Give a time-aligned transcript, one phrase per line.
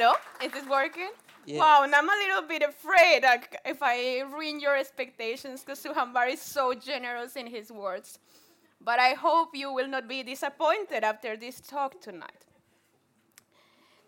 [0.00, 1.10] Hello, is this working?
[1.44, 1.58] Yeah.
[1.58, 6.32] Wow, and I'm a little bit afraid like, if I ruin your expectations because Suhambar
[6.32, 8.18] is so generous in his words.
[8.80, 12.46] But I hope you will not be disappointed after this talk tonight.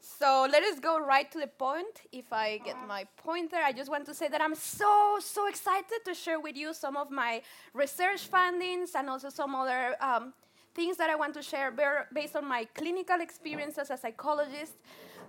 [0.00, 2.00] So let us go right to the point.
[2.10, 6.00] If I get my pointer, I just want to say that I'm so, so excited
[6.06, 7.42] to share with you some of my
[7.74, 10.32] research findings and also some other um,
[10.74, 11.70] things that I want to share
[12.14, 14.72] based on my clinical experience as a psychologist.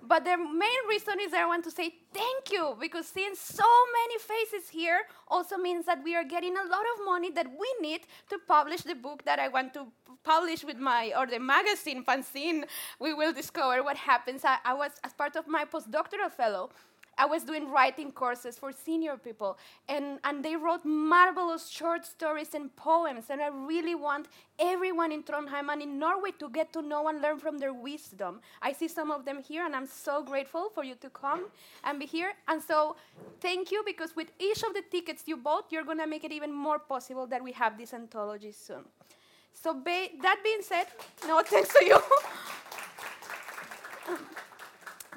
[0.06, 3.64] But the main reason is that I want to say thank you because seeing so
[4.00, 7.70] many faces here also means that we are getting a lot of money that we
[7.82, 9.88] need to publish the book that I want to
[10.24, 12.66] publish with my, or the magazine, fanzine.
[13.00, 14.44] We will discover what happens.
[14.44, 16.70] I, I was, as part of my postdoctoral fellow,
[17.18, 22.54] I was doing writing courses for senior people, and, and they wrote marvelous short stories
[22.54, 23.26] and poems.
[23.30, 24.28] And I really want
[24.60, 28.42] everyone in Trondheim and in Norway to get to know and learn from their wisdom.
[28.62, 31.46] I see some of them here, and I'm so grateful for you to come
[31.84, 32.34] and be here.
[32.48, 32.96] And so,
[33.42, 36.32] thank you, because with each of the tickets you bought, you're going to make it
[36.32, 38.86] even more possible that we have this anthology soon.
[39.54, 40.88] So, that being said,
[41.28, 42.00] no thanks to you.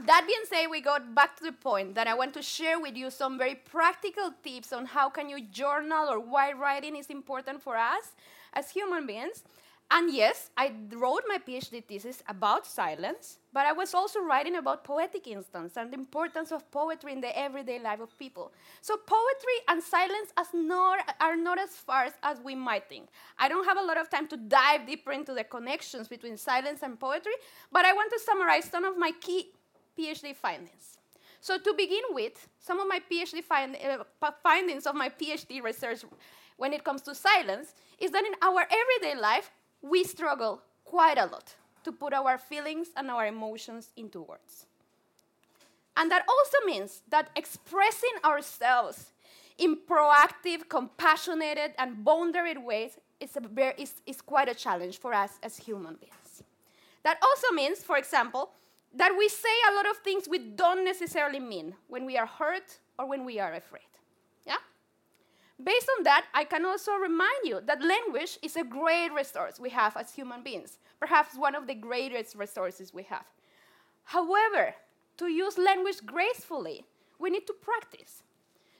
[0.04, 2.96] That being said, we got back to the point that I want to share with
[2.96, 7.62] you some very practical tips on how can you journal or why writing is important
[7.62, 8.12] for us
[8.52, 9.42] as human beings.
[9.88, 14.82] And yes, I wrote my PhD thesis about silence, but I was also writing about
[14.82, 18.52] poetic instance and the importance of poetry in the everyday life of people.
[18.80, 23.08] So poetry and silence as not, are not as far as we might think.
[23.38, 26.82] I don't have a lot of time to dive deeper into the connections between silence
[26.82, 27.34] and poetry,
[27.70, 29.52] but I want to summarize some of my key
[29.98, 30.98] PhD findings.
[31.40, 36.04] So to begin with, some of my PhD find, uh, findings of my PhD research
[36.56, 39.50] when it comes to silence is that in our everyday life,
[39.82, 44.66] we struggle quite a lot to put our feelings and our emotions into words.
[45.96, 49.12] And that also means that expressing ourselves
[49.58, 55.38] in proactive, compassionate, and boundaried ways is, a is, is quite a challenge for us
[55.42, 56.42] as human beings.
[57.02, 58.50] That also means, for example,
[58.96, 62.78] that we say a lot of things we don't necessarily mean when we are hurt
[62.98, 63.90] or when we are afraid.
[64.46, 64.56] Yeah?
[65.62, 69.70] Based on that, I can also remind you that language is a great resource we
[69.70, 73.26] have as human beings, perhaps one of the greatest resources we have.
[74.04, 74.74] However,
[75.18, 76.86] to use language gracefully,
[77.18, 78.22] we need to practice.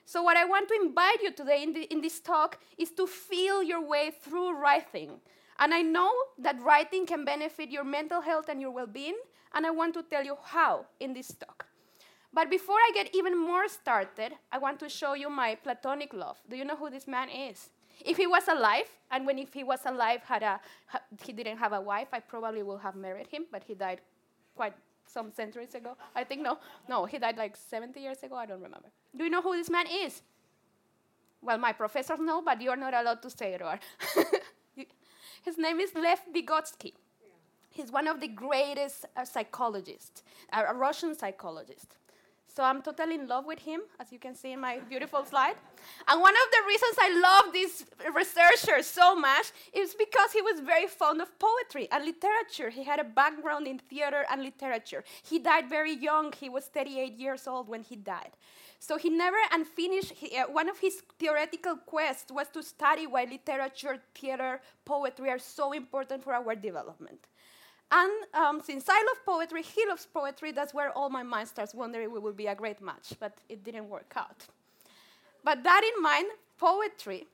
[0.05, 3.05] So, what I want to invite you today in, the, in this talk is to
[3.05, 5.19] feel your way through writing.
[5.59, 9.17] And I know that writing can benefit your mental health and your well being,
[9.53, 11.65] and I want to tell you how in this talk.
[12.33, 16.37] But before I get even more started, I want to show you my platonic love.
[16.49, 17.69] Do you know who this man is?
[18.05, 21.57] If he was alive, and when if he was alive, had a, ha- he didn't
[21.57, 24.01] have a wife, I probably would have married him, but he died
[24.55, 24.73] quite
[25.07, 25.95] some centuries ago.
[26.15, 28.35] I think no, no, he died like 70 years ago.
[28.35, 28.89] I don't remember.
[29.15, 30.21] Do you know who this man is?
[31.41, 33.61] Well, my professors know, but you're not allowed to say it.
[33.61, 33.79] Or
[35.43, 36.93] his name is Lev Vygotsky.
[37.77, 41.95] He's one of the greatest uh, psychologists, a Russian psychologist.
[42.47, 45.57] So I'm totally in love with him, as you can see in my beautiful slide.
[46.07, 50.59] And one of the reasons I love this researcher so much is because he was
[50.61, 52.71] very fond of poetry and literature.
[52.71, 55.03] He had a background in theater and literature.
[55.21, 56.33] He died very young.
[56.33, 58.31] He was 38 years old when he died.
[58.79, 60.13] So he never unfinished.
[60.13, 65.37] He, uh, one of his theoretical quests was to study why literature, theater, poetry are
[65.37, 67.27] so important for our development.
[67.91, 71.73] And um, since I love poetry, he loves poetry, that's where all my mind starts
[71.73, 74.45] wondering we would be a great match, but it didn't work out.
[75.43, 76.27] But that in mind,
[76.57, 77.27] poetry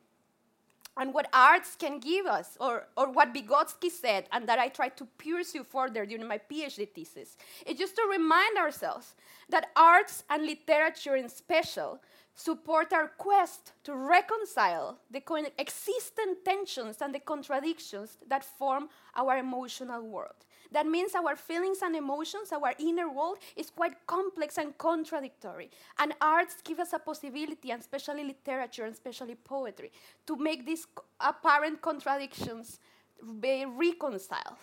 [0.98, 4.96] and what arts can give us, or, or what Vygotsky said, and that I tried
[4.98, 9.16] to pursue further during my PhD thesis, is just to remind ourselves
[9.50, 12.00] that arts and literature in special
[12.36, 15.22] support our quest to reconcile the
[15.60, 20.46] existent tensions and the contradictions that form our emotional world.
[20.74, 25.70] That means our feelings and emotions, our inner world, is quite complex and contradictory.
[26.00, 29.92] And arts give us a possibility, and especially literature and especially poetry,
[30.26, 30.88] to make these
[31.20, 32.80] apparent contradictions
[33.40, 34.58] be reconciled.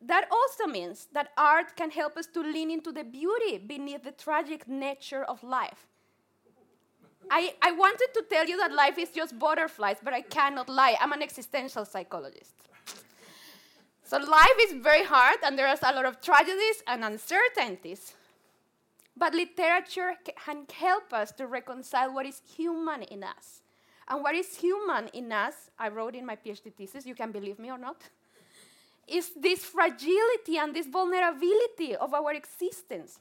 [0.00, 4.12] That also means that art can help us to lean into the beauty beneath the
[4.12, 5.88] tragic nature of life.
[7.30, 10.96] I, I wanted to tell you that life is just butterflies, but I cannot lie.
[11.00, 12.54] I'm an existential psychologist.
[14.14, 18.14] So life is very hard, and there is a lot of tragedies and uncertainties.
[19.16, 20.14] But literature
[20.46, 23.62] can help us to reconcile what is human in us.
[24.06, 27.58] And what is human in us, I wrote in my PhD thesis, you can believe
[27.58, 28.02] me or not,
[29.08, 33.18] is this fragility and this vulnerability of our existence.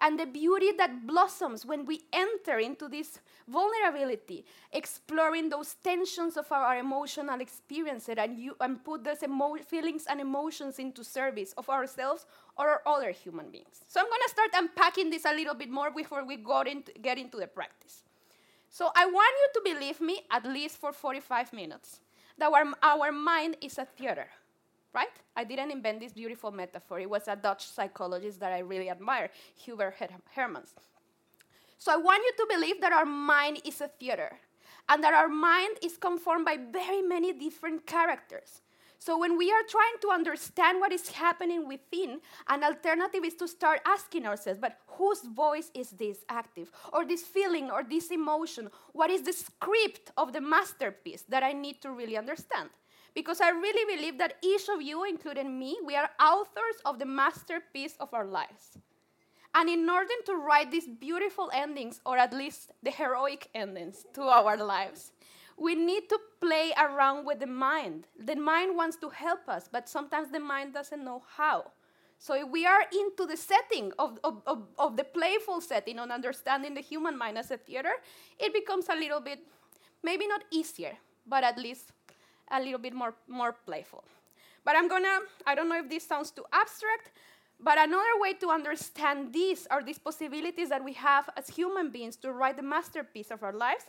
[0.00, 6.50] And the beauty that blossoms when we enter into this vulnerability, exploring those tensions of
[6.52, 9.24] our emotional experiences and, you, and put those
[9.66, 12.26] feelings and emotions into service of ourselves
[12.58, 13.84] or other human beings.
[13.88, 17.18] So I'm going to start unpacking this a little bit more before we into, get
[17.18, 18.02] into the practice.
[18.68, 22.00] So I want you to believe me at least for 45 minutes
[22.38, 24.28] that our, our mind is a theater
[24.96, 25.16] right?
[25.36, 26.98] I didn't invent this beautiful metaphor.
[26.98, 29.30] It was a Dutch psychologist that I really admire,
[29.62, 29.94] Hubert
[30.34, 30.72] Hermans.
[31.78, 34.32] So I want you to believe that our mind is a theater
[34.88, 38.62] and that our mind is conformed by very many different characters.
[38.98, 43.46] So when we are trying to understand what is happening within, an alternative is to
[43.46, 46.70] start asking ourselves, but whose voice is this active?
[46.94, 48.70] Or this feeling or this emotion?
[48.94, 52.70] What is the script of the masterpiece that I need to really understand?
[53.16, 57.06] Because I really believe that each of you, including me, we are authors of the
[57.06, 58.76] masterpiece of our lives.
[59.54, 64.20] And in order to write these beautiful endings, or at least the heroic endings to
[64.24, 65.12] our lives,
[65.56, 68.06] we need to play around with the mind.
[68.22, 71.72] The mind wants to help us, but sometimes the mind doesn't know how.
[72.18, 76.10] So if we are into the setting of, of, of, of the playful setting on
[76.10, 77.92] understanding the human mind as a theater,
[78.38, 79.38] it becomes a little bit,
[80.02, 81.92] maybe not easier, but at least
[82.50, 84.04] a little bit more, more playful.
[84.64, 87.12] But I'm gonna, I don't know if this sounds too abstract,
[87.60, 92.16] but another way to understand these are these possibilities that we have as human beings
[92.16, 93.84] to write the masterpiece of our lives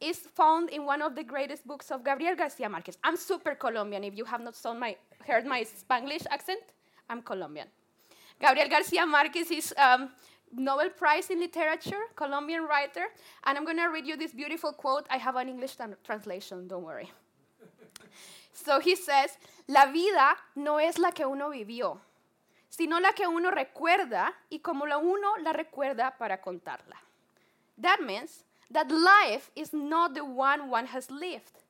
[0.00, 2.98] is found in one of the greatest books of Gabriel Garcia Marquez.
[3.02, 4.04] I'm super Colombian.
[4.04, 4.96] If you have not my,
[5.26, 6.60] heard my Spanglish accent,
[7.08, 7.68] I'm Colombian.
[8.40, 10.10] Gabriel Garcia Marquez is um,
[10.52, 13.06] Nobel Prize in Literature, Colombian writer,
[13.44, 15.06] and I'm going to read you this beautiful quote.
[15.08, 17.10] I have an English translation, don't worry.
[18.54, 19.36] So he says,
[19.66, 21.98] la vida no es la que uno vivió,
[22.70, 26.96] sino la que uno recuerda y como la uno la recuerda para contarla.
[27.76, 31.64] That means that life is not the one one has lived,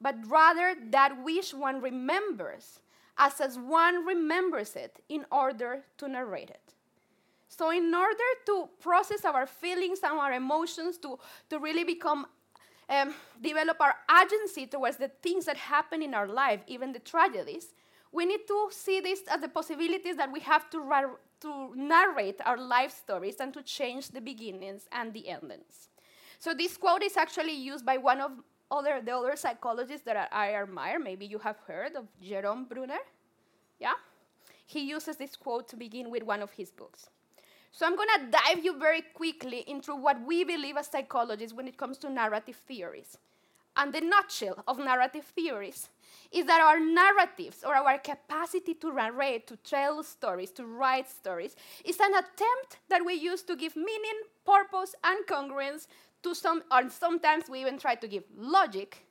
[0.00, 2.80] but rather that which one remembers,
[3.18, 6.74] as as one remembers it in order to narrate it.
[7.48, 11.18] So, in order to process our feelings and our emotions, to,
[11.50, 12.26] to really become
[12.90, 17.72] um, develop our agency towards the things that happen in our life, even the tragedies,
[18.12, 22.40] we need to see this as the possibilities that we have to, ra- to narrate
[22.44, 25.88] our life stories and to change the beginnings and the endings.
[26.40, 28.32] So this quote is actually used by one of
[28.70, 30.98] other, the other psychologists that I admire.
[30.98, 32.98] Maybe you have heard of Jerome Bruner.
[33.78, 33.94] Yeah?
[34.66, 37.10] He uses this quote to begin with one of his books.
[37.72, 41.68] So I'm going to dive you very quickly into what we believe as psychologists when
[41.68, 43.16] it comes to narrative theories.
[43.76, 45.88] And the nutshell of narrative theories
[46.32, 51.54] is that our narratives or our capacity to narrate, to tell stories, to write stories,
[51.84, 55.86] is an attempt that we use to give meaning, purpose, and congruence
[56.22, 59.06] to some, or sometimes we even try to give logic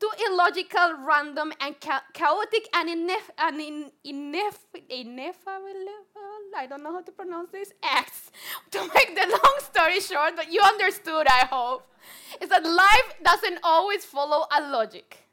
[0.00, 4.58] to illogical, random, and cha chaotic and, ineff and in ineff
[4.88, 5.88] ineffable,
[6.56, 8.30] I don't know how to pronounce this, acts.
[8.72, 11.86] To make the long story short, but you understood, I hope,
[12.40, 15.28] is that life doesn't always follow a logic.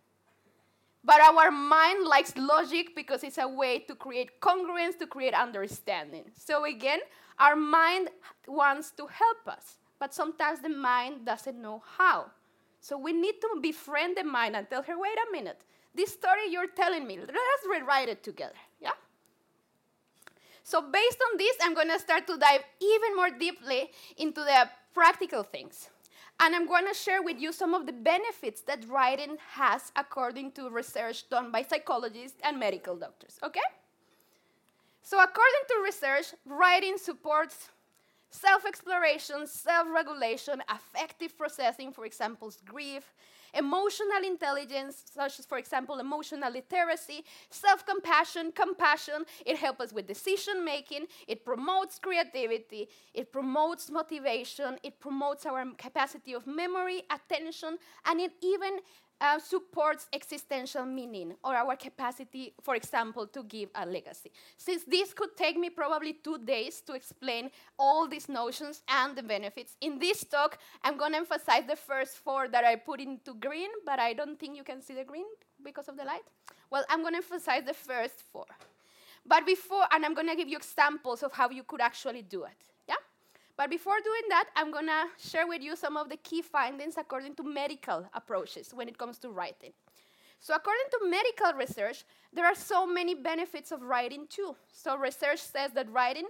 [1.04, 6.24] But our mind likes logic because it's a way to create congruence, to create understanding.
[6.34, 7.00] So again,
[7.38, 8.10] our mind
[8.48, 12.32] wants to help us, but sometimes the mind doesn't know how.
[12.80, 15.62] So we need to befriend the mind and tell her, wait a minute,
[15.94, 18.56] this story you're telling me, let us rewrite it together.
[20.66, 24.68] So based on this, I'm going to start to dive even more deeply into the
[24.96, 25.90] practical things.
[26.40, 30.54] And I'm going to share with you some of the benefits that writing has according
[30.54, 33.68] to research done by psychologists and medical doctors, okay?
[35.04, 37.70] So according to research, writing supports
[38.32, 43.14] self exploration, self regulation, affective processing, for example, grief,
[43.56, 49.26] emotional intelligence, such as, for example, emotional literacy, self compassion, compassion.
[49.46, 55.66] It helps us with decision making, it promotes creativity, it promotes motivation, it promotes our
[55.78, 58.80] capacity of memory, attention, and it even
[59.22, 64.32] uh, supports existential meaning or our capacity, for example, to give a legacy.
[64.58, 69.24] Since this could take me probably two days to explain all these notions and the
[69.24, 73.34] benefits, in this talk, I'm going to emphasize the first four that I put into
[73.36, 75.26] green, but I don't think you can see the green
[75.64, 76.24] because of the light.
[76.70, 78.46] Well, I'm going to emphasize the first four.
[79.26, 82.44] But before, and I'm going to give you examples of how you could actually do
[82.44, 82.75] it.
[83.58, 86.98] But before doing that, I'm going to share with you some of the key findings
[86.98, 89.72] according to medical approaches when it comes to writing.
[90.42, 94.56] So, according to medical research, there are so many benefits of writing too.
[94.72, 96.28] So, research says that writing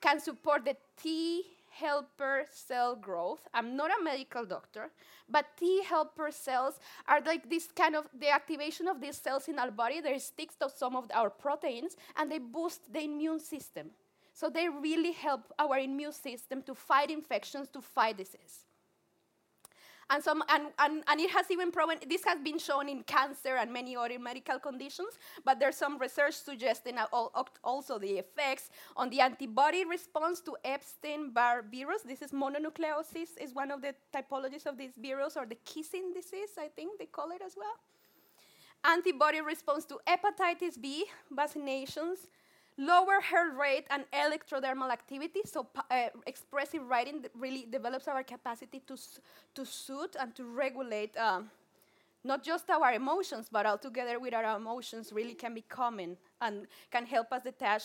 [0.00, 3.46] can support the T helper cell growth.
[3.52, 4.90] I'm not a medical doctor,
[5.28, 9.58] but T helper cells are like this kind of the activation of these cells in
[9.58, 10.00] our body.
[10.00, 13.90] They stick to some of our proteins and they boost the immune system.
[14.40, 18.64] So they really help our immune system to fight infections, to fight disease.
[20.08, 23.56] And, some, and, and, and it has even proven, this has been shown in cancer
[23.56, 26.96] and many other medical conditions, but there's some research suggesting
[27.62, 32.00] also the effects on the antibody response to Epstein-Barr virus.
[32.00, 36.52] This is mononucleosis, is one of the typologies of this virus, or the kissing disease,
[36.58, 37.76] I think they call it as well.
[38.86, 42.26] Antibody response to hepatitis B, vaccinations,
[42.80, 45.40] lower heart rate and electrodermal activity.
[45.44, 48.96] So uh, expressive writing really develops our capacity to,
[49.54, 51.50] to soothe and to regulate um,
[52.24, 57.04] not just our emotions, but altogether with our emotions really can be common and can
[57.04, 57.84] help us detach.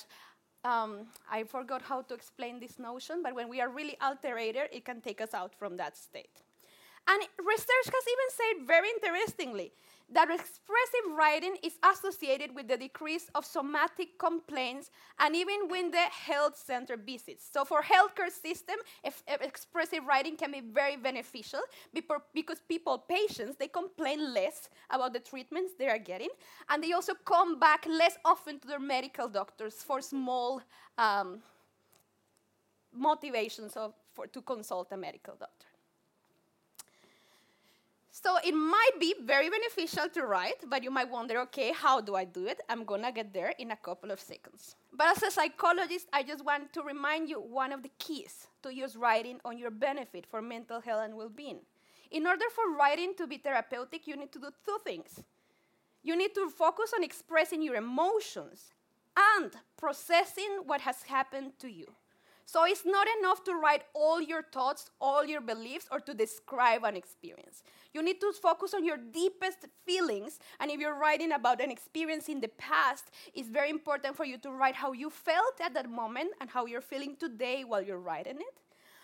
[0.63, 4.83] Um, I forgot how to explain this notion, but when we are really alterated, it
[4.83, 6.41] can take us out from that state.
[7.07, 9.73] And research has even said very interestingly
[10.13, 15.97] that expressive writing is associated with the decrease of somatic complaints and even with the
[15.97, 17.47] health center visits.
[17.51, 21.61] So for healthcare system, if, if expressive writing can be very beneficial
[22.33, 26.29] because people, patients, they complain less about the treatments they are getting,
[26.69, 30.61] and they also come back less often to their medical doctors for small
[30.97, 31.41] um,
[32.93, 35.65] motivations of, for, to consult a medical doctor.
[38.25, 42.15] So it might be very beneficial to write, but you might wonder, okay, how do
[42.15, 42.59] I do it?
[42.67, 44.75] I'm gonna get there in a couple of seconds.
[44.91, 48.73] But as a psychologist, I just want to remind you one of the keys to
[48.73, 51.59] use writing on your benefit for mental health and well being.
[52.09, 55.21] In order for writing to be therapeutic, you need to do two things.
[56.01, 58.71] You need to focus on expressing your emotions
[59.15, 61.85] and processing what has happened to you.
[62.45, 66.83] So it's not enough to write all your thoughts, all your beliefs, or to describe
[66.83, 67.63] an experience.
[67.91, 70.39] You need to focus on your deepest feelings.
[70.59, 74.37] And if you're writing about an experience in the past, it's very important for you
[74.39, 77.99] to write how you felt at that moment and how you're feeling today while you're
[77.99, 78.61] writing it.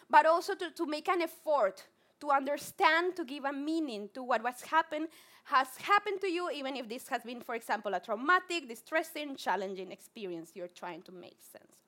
[0.09, 1.83] But also to, to make an effort
[2.19, 5.07] to understand, to give a meaning to what was happened,
[5.45, 9.91] has happened to you, even if this has been, for example, a traumatic, distressing, challenging
[9.91, 11.80] experience you're trying to make sense.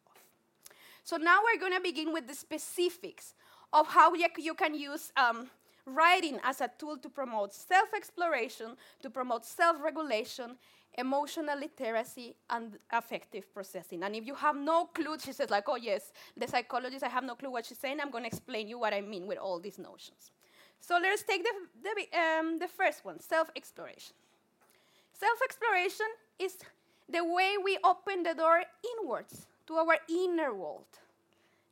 [1.03, 3.33] So now we're going to begin with the specifics
[3.73, 5.49] of how you can use um,
[5.85, 10.55] writing as a tool to promote self exploration, to promote self regulation,
[10.97, 14.03] emotional literacy, and affective processing.
[14.03, 17.25] And if you have no clue, she says, like, oh, yes, the psychologist, I have
[17.25, 17.99] no clue what she's saying.
[17.99, 20.31] I'm going to explain you what I mean with all these notions.
[20.79, 21.51] So let's take the,
[21.83, 24.13] the, um, the first one self exploration.
[25.11, 26.07] Self exploration
[26.39, 26.57] is
[27.09, 28.63] the way we open the door
[29.01, 30.85] inwards to our inner world.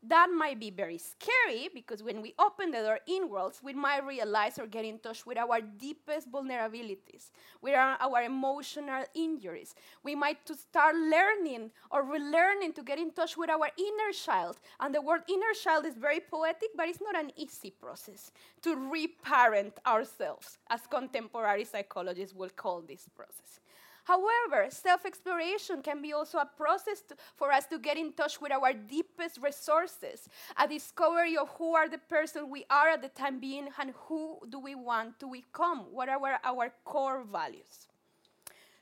[0.03, 4.57] That might be very scary because when we open the door inwards, we might realize
[4.57, 7.29] or get in touch with our deepest vulnerabilities,
[7.61, 9.75] with our, our emotional injuries.
[10.01, 14.59] We might to start learning or relearning to get in touch with our inner child.
[14.79, 18.31] And the word inner child is very poetic, but it's not an easy process
[18.63, 23.60] to reparent ourselves, as contemporary psychologists will call this process.
[24.03, 28.41] However, self exploration can be also a process to, for us to get in touch
[28.41, 30.27] with our deepest resources,
[30.57, 34.39] a discovery of who are the person we are at the time being and who
[34.49, 37.87] do we want to become, what are our, core values.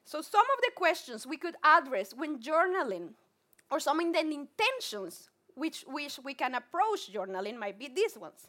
[0.06, 3.10] So, some of the questions we could address when journaling,
[3.70, 8.48] or some of the intentions which, which we can approach journaling, might be these ones.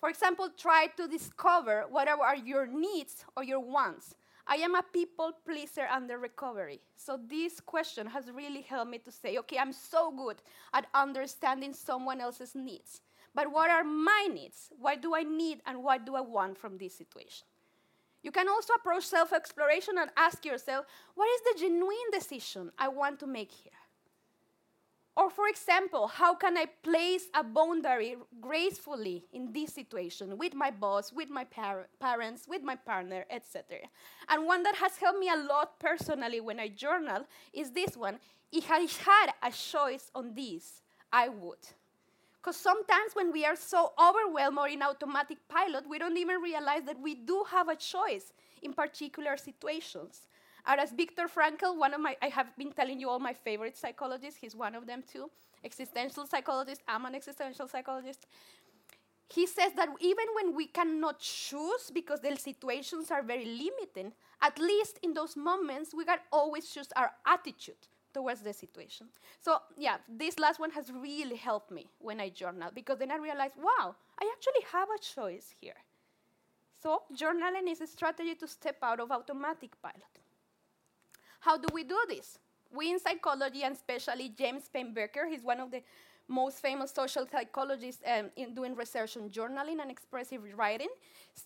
[0.00, 4.14] For example, try to discover what are your needs or your wants.
[4.50, 6.80] I am a people pleaser under recovery.
[6.96, 10.36] So this question has really helped me to say, okay, I'm so good
[10.72, 13.02] at understanding someone else's needs.
[13.34, 14.70] But what are my needs?
[14.80, 17.46] What do I need and what do I want from this situation?
[18.22, 22.88] You can also approach self exploration and ask yourself, what is the genuine decision I
[22.88, 23.77] want to make here?
[25.18, 30.70] Or, for example, how can I place a boundary gracefully in this situation with my
[30.70, 33.78] boss, with my par- parents, with my partner, etc.
[34.28, 38.20] And one that has helped me a lot personally when I journal is this one.
[38.52, 40.82] If I had a choice on this,
[41.12, 41.66] I would.
[42.40, 46.84] Because sometimes when we are so overwhelmed or in automatic pilot, we don't even realize
[46.84, 48.32] that we do have a choice
[48.62, 50.28] in particular situations.
[50.66, 54.38] As Viktor Frankl, one of my, I have been telling you all my favorite psychologists,
[54.40, 55.30] he's one of them too,
[55.64, 58.26] existential psychologist, I'm an existential psychologist.
[59.30, 64.58] He says that even when we cannot choose because the situations are very limiting, at
[64.58, 67.76] least in those moments, we can always choose our attitude
[68.14, 69.08] towards the situation.
[69.40, 73.16] So, yeah, this last one has really helped me when I journal because then I
[73.16, 75.76] realized, wow, I actually have a choice here.
[76.82, 80.18] So, journaling is a strategy to step out of automatic pilot.
[81.40, 82.38] How do we do this?
[82.70, 84.94] We in psychology, and especially James Payne
[85.30, 85.82] he's one of the
[86.28, 90.88] most famous social psychologists um, in doing research on journaling and expressive writing.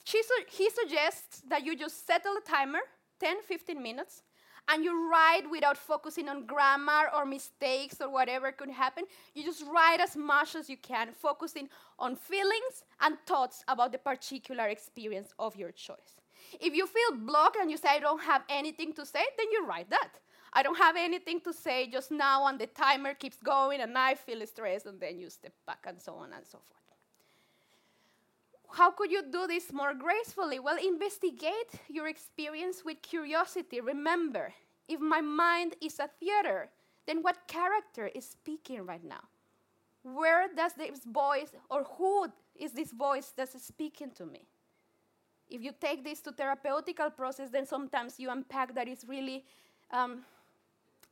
[0.04, 2.80] Su he suggests that you just set a timer,
[3.20, 4.22] 10, 15 minutes,
[4.68, 9.04] and you write without focusing on grammar or mistakes or whatever could happen.
[9.34, 11.68] You just write as much as you can, focusing
[11.98, 16.21] on feelings and thoughts about the particular experience of your choice.
[16.60, 19.66] If you feel blocked and you say, I don't have anything to say, then you
[19.66, 20.18] write that.
[20.52, 24.14] I don't have anything to say just now, and the timer keeps going, and I
[24.14, 26.82] feel stressed, and then you step back, and so on and so forth.
[28.70, 30.58] How could you do this more gracefully?
[30.58, 33.80] Well, investigate your experience with curiosity.
[33.80, 34.52] Remember,
[34.88, 36.68] if my mind is a theater,
[37.06, 39.22] then what character is speaking right now?
[40.02, 44.46] Where does this voice, or who is this voice that's speaking to me?
[45.52, 49.44] If you take this to therapeutical process, then sometimes you unpack that it's really
[49.90, 50.24] um,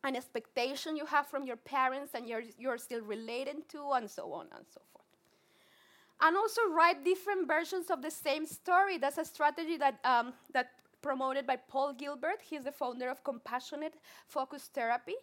[0.02, 4.32] an expectation you have from your parents and you're, you're still related to, and so
[4.32, 5.04] on and so forth.
[6.22, 8.96] And also write different versions of the same story.
[8.96, 10.70] That's a strategy that, um, that
[11.02, 12.40] promoted by Paul Gilbert.
[12.42, 13.94] He's the founder of Compassionate
[14.26, 15.16] Focus Therapy.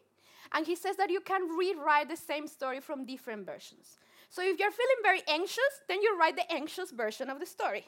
[0.54, 3.98] And he says that you can rewrite the same story from different versions.
[4.30, 7.86] So if you're feeling very anxious, then you write the anxious version of the story.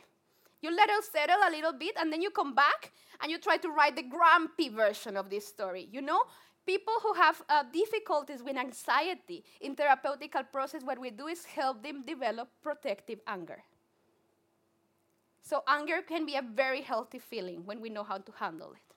[0.62, 3.58] You let it settle a little bit, and then you come back and you try
[3.58, 5.88] to write the grumpy version of this story.
[5.92, 6.22] You know,
[6.66, 11.82] people who have uh, difficulties with anxiety in therapeutical process, what we do is help
[11.82, 13.64] them develop protective anger.
[15.42, 18.90] So anger can be a very healthy feeling when we know how to handle it.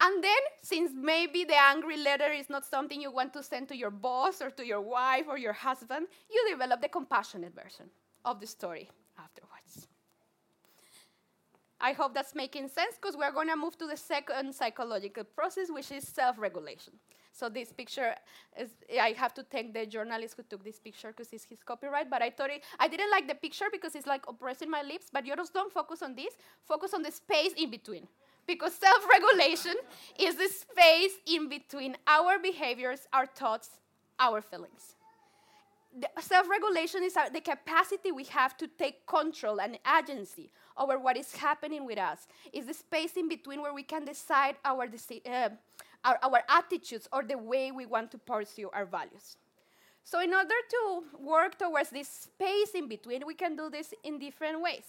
[0.00, 3.76] And then, since maybe the angry letter is not something you want to send to
[3.76, 7.90] your boss or to your wife or your husband, you develop the compassionate version
[8.24, 9.57] of the story afterwards.
[11.80, 15.68] I hope that's making sense because we're going to move to the second psychological process,
[15.70, 16.94] which is self regulation.
[17.32, 18.16] So, this picture
[18.58, 22.10] is, I have to thank the journalist who took this picture because it's his copyright.
[22.10, 25.06] But I thought it, I didn't like the picture because it's like oppressing my lips.
[25.12, 26.34] But you just don't focus on this,
[26.66, 28.08] focus on the space in between.
[28.46, 29.74] Because self regulation
[30.18, 33.70] is the space in between our behaviors, our thoughts,
[34.18, 34.96] our feelings
[36.20, 41.34] self-regulation is our, the capacity we have to take control and agency over what is
[41.34, 42.26] happening with us.
[42.52, 45.48] It's the space in between where we can decide our, uh,
[46.04, 49.36] our, our attitudes or the way we want to pursue our values.
[50.04, 54.18] So, in order to work towards this space in between, we can do this in
[54.18, 54.84] different ways.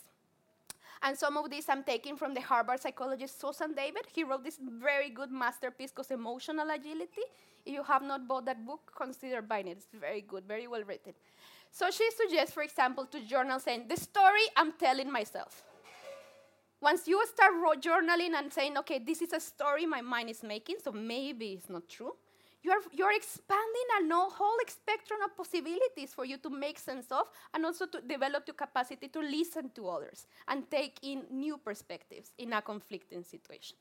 [1.02, 4.06] And some of these I'm taking from the Harvard psychologist Susan David.
[4.14, 7.24] He wrote this very good masterpiece called Emotional Agility.
[7.66, 9.78] If you have not bought that book, consider buying it.
[9.78, 11.14] It's very good, very well written.
[11.72, 15.64] So she suggests, for example, to journal saying, The story I'm telling myself.
[16.82, 20.78] Once you start journaling and saying, okay, this is a story my mind is making,
[20.82, 22.14] so maybe it's not true,
[22.62, 27.66] you're, you're expanding a whole spectrum of possibilities for you to make sense of and
[27.66, 32.54] also to develop your capacity to listen to others and take in new perspectives in
[32.54, 33.78] a conflicting situation.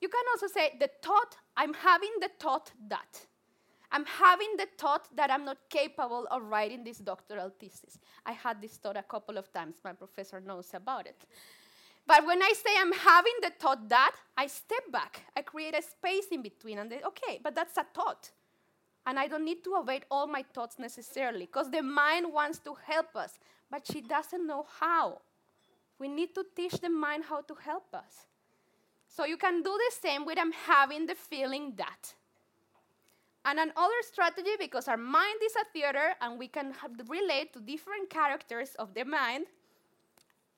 [0.00, 3.26] You can also say, the thought, I'm having the thought that.
[3.92, 7.98] I'm having the thought that I'm not capable of writing this doctoral thesis.
[8.26, 9.76] I had this thought a couple of times.
[9.84, 11.24] My professor knows about it.
[12.06, 15.22] But when I say I'm having the thought that, I step back.
[15.36, 18.30] I create a space in between and say, okay, but that's a thought.
[19.06, 22.74] And I don't need to evade all my thoughts necessarily because the mind wants to
[22.86, 23.38] help us,
[23.70, 25.20] but she doesn't know how.
[25.98, 28.26] We need to teach the mind how to help us.
[29.08, 32.14] So you can do the same with I'm having the feeling that.
[33.44, 36.72] And another strategy, because our mind is a theater and we can
[37.08, 39.46] relate to different characters of the mind,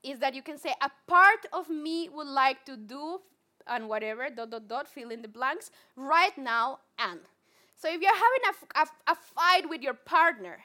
[0.05, 3.21] is that you can say, a part of me would like to do,
[3.67, 7.21] and whatever, dot, dot, dot, fill in the blanks, right now, and.
[7.75, 10.59] So if you're having a, a, fight with your partner,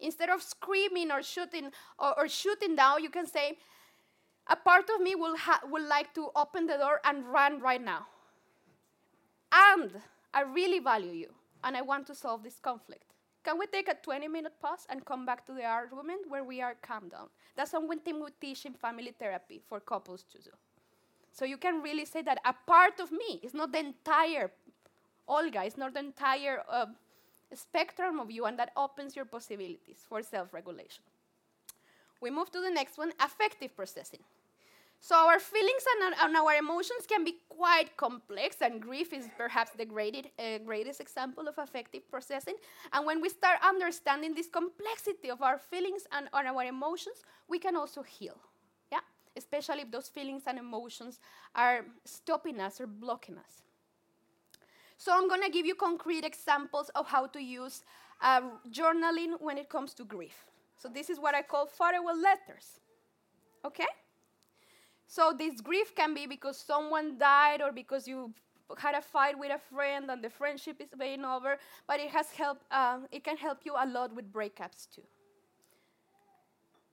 [0.00, 3.56] instead of screaming or shooting or, or shooting down, you can say,
[4.48, 5.36] a part of me will,
[5.70, 8.06] will like to open the door and run right now.
[9.52, 9.92] And
[10.34, 11.28] I really value you,
[11.62, 13.11] and I want to solve this conflict.
[13.44, 16.60] Can we take a 20 minute pause and come back to the argument where we
[16.60, 17.28] are calm down?
[17.56, 20.50] That's one thing we teach in family therapy for couples to do.
[21.32, 24.50] So you can really say that a part of me is not the entire
[25.28, 26.86] Olga, it's not the entire uh,
[27.54, 31.04] spectrum of you, and that opens your possibilities for self regulation.
[32.20, 34.20] We move to the next one affective processing.
[35.04, 39.72] So our feelings and, and, our emotions can be quite complex, and grief is perhaps
[39.72, 42.54] the greatest, uh, greatest example of affective processing.
[42.92, 47.74] And when we start understanding this complexity of our feelings and, our emotions, we can
[47.74, 48.38] also heal.
[48.92, 49.00] Yeah,
[49.36, 51.18] especially if those feelings and emotions
[51.56, 53.62] are stopping us or blocking us.
[54.98, 57.82] So I'm going to give you concrete examples of how to use
[58.20, 60.44] uh, journaling when it comes to grief.
[60.76, 62.78] So this is what I call farewell letters.
[63.64, 63.88] Okay?
[65.12, 68.32] So this grief can be because someone died or because you
[68.78, 72.30] had a fight with a friend and the friendship is being over, but it has
[72.30, 72.64] helped.
[72.72, 75.02] Um, it can help you a lot with breakups too.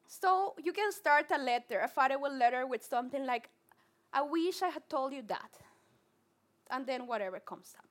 [0.08, 3.50] So you can start a letter, a farewell letter, with something like,
[4.12, 5.52] "I wish I had told you that,"
[6.70, 7.90] and then whatever comes up.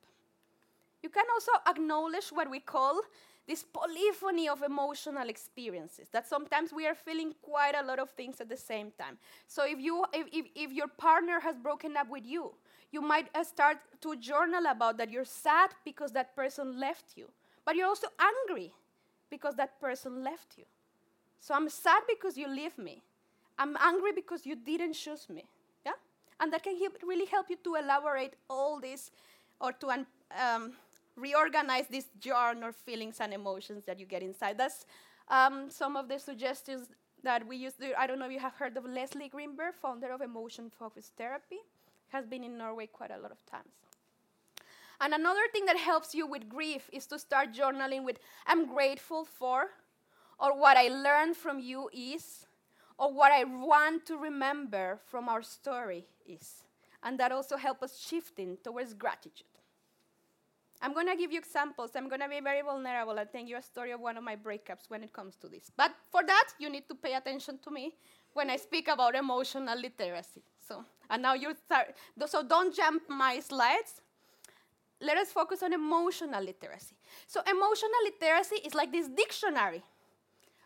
[1.02, 3.00] You can also acknowledge what we call
[3.48, 8.40] this polyphony of emotional experiences that sometimes we are feeling quite a lot of things
[8.42, 9.16] at the same time.
[9.46, 12.52] So if you if, if, if your partner has broken up with you
[12.90, 17.26] you might uh, start to journal about that you're sad because that person left you
[17.64, 18.72] but you're also angry
[19.30, 20.64] because that person left you.
[21.40, 23.02] So i'm sad because you leave me.
[23.58, 25.44] I'm angry because you didn't choose me
[25.84, 25.92] yeah?
[26.40, 29.10] And that can help, really help you to elaborate all this
[29.60, 30.72] or to um,
[31.18, 34.58] reorganize this yarn of feelings and emotions that you get inside.
[34.58, 34.86] That's
[35.28, 36.88] um, some of the suggestions
[37.22, 37.74] that we use.
[37.96, 41.58] I don't know if you have heard of Leslie Greenberg, founder of Emotion Focused Therapy.
[42.10, 43.68] Has been in Norway quite a lot of times.
[45.00, 49.26] And another thing that helps you with grief is to start journaling with I'm grateful
[49.26, 49.66] for,
[50.40, 52.46] or what I learned from you is,
[52.98, 56.64] or what I want to remember from our story is.
[57.02, 59.57] And that also helps us shifting towards gratitude.
[60.80, 61.90] I'm going to give you examples.
[61.96, 64.36] I'm going to be very vulnerable and tell you a story of one of my
[64.36, 65.70] breakups when it comes to this.
[65.76, 67.94] But for that, you need to pay attention to me
[68.32, 70.42] when I speak about emotional literacy.
[70.66, 71.94] So, and now you start,
[72.26, 74.00] so don't jump my slides.
[75.00, 76.96] Let us focus on emotional literacy.
[77.26, 79.82] So, emotional literacy is like this dictionary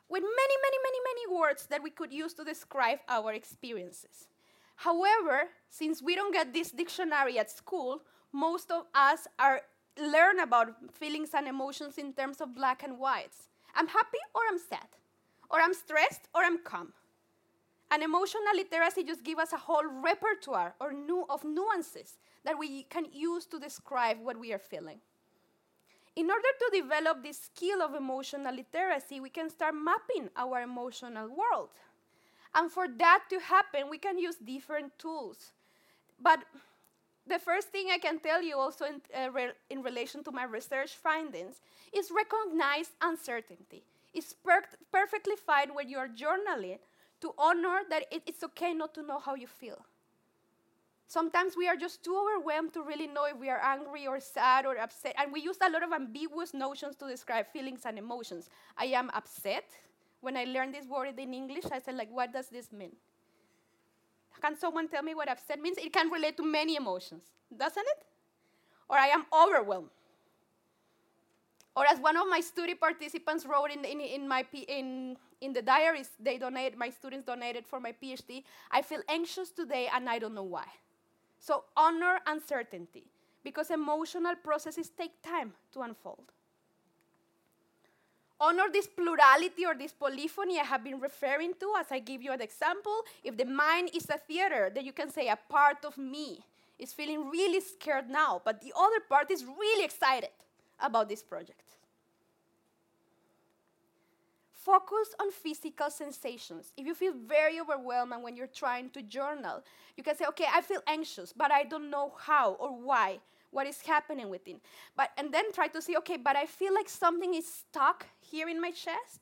[0.08, 4.28] with many, many, many, many words that we could use to describe our experiences.
[4.76, 9.62] However, since we don't get this dictionary at school, most of us are
[9.98, 13.48] learn about feelings and emotions in terms of black and whites.
[13.74, 14.88] I'm happy or I'm sad,
[15.50, 16.92] or I'm stressed or I'm calm.
[17.90, 22.84] And emotional literacy just gives us a whole repertoire or nu- of nuances that we
[22.84, 25.00] can use to describe what we are feeling.
[26.16, 31.28] In order to develop this skill of emotional literacy, we can start mapping our emotional
[31.28, 31.70] world.
[32.54, 35.52] And for that to happen, we can use different tools.
[36.20, 36.44] But
[37.26, 40.44] the first thing I can tell you also in, uh, re in relation to my
[40.44, 41.60] research findings
[41.92, 43.84] is recognize uncertainty.
[44.12, 46.78] It's per perfectly fine when you're journaling
[47.20, 49.86] to honor that it, it's okay not to know how you feel.
[51.06, 54.64] Sometimes we are just too overwhelmed to really know if we are angry or sad
[54.64, 55.14] or upset.
[55.18, 58.48] And we use a lot of ambiguous notions to describe feelings and emotions.
[58.78, 59.64] I am upset.
[60.22, 62.92] When I learned this word in English, I said, like, what does this mean?
[64.40, 65.78] Can someone tell me what upset means?
[65.78, 67.22] It can relate to many emotions,
[67.56, 68.04] doesn't it?
[68.88, 69.90] Or I am overwhelmed.
[71.74, 75.62] Or as one of my study participants wrote in, in, in my in, in the
[75.62, 80.18] diaries they donated, my students donated for my PhD, I feel anxious today and I
[80.18, 80.66] don't know why.
[81.38, 83.04] So honor uncertainty
[83.42, 86.30] because emotional processes take time to unfold
[88.42, 92.32] honor this plurality or this polyphony I have been referring to as I give you
[92.32, 93.02] an example.
[93.22, 96.40] If the mind is a theater, then you can say a part of me
[96.78, 100.30] is feeling really scared now, but the other part is really excited
[100.80, 101.62] about this project.
[104.50, 106.72] Focus on physical sensations.
[106.76, 109.62] If you feel very overwhelmed when you're trying to journal,
[109.96, 113.18] you can say, okay, I feel anxious, but I don't know how or why
[113.52, 114.60] what is happening within.
[114.96, 118.48] But and then try to see, okay, but I feel like something is stuck here
[118.48, 119.20] in my chest.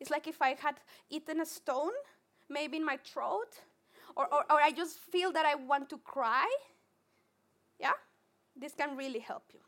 [0.00, 1.92] It's like if I had eaten a stone,
[2.48, 3.60] maybe in my throat,
[4.16, 6.48] or, or, or I just feel that I want to cry.
[7.78, 7.92] Yeah?
[8.56, 9.60] This can really help you.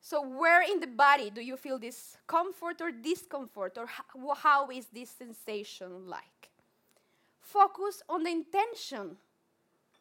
[0.00, 4.70] So, where in the body do you feel this comfort or discomfort, or how, how
[4.70, 6.50] is this sensation like?
[7.40, 9.16] Focus on the intention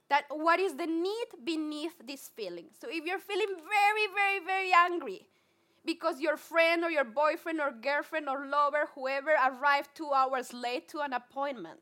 [0.10, 2.66] that what is the need beneath this feeling.
[2.80, 5.28] So if you're feeling very, very, very angry
[5.86, 10.88] because your friend or your boyfriend or girlfriend or lover, whoever arrived two hours late
[10.90, 11.80] to an appointment,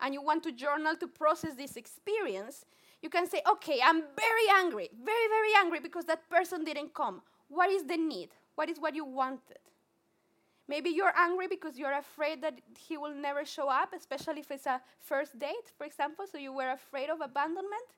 [0.00, 2.64] and you want to journal to process this experience,
[3.02, 7.22] you can say, okay, I'm very angry, very, very angry because that person didn't come.
[7.48, 8.30] What is the need?
[8.54, 9.58] What is what you wanted?
[10.70, 14.66] Maybe you're angry because you're afraid that he will never show up, especially if it's
[14.66, 17.88] a first date, for example, so you were afraid of abandonment.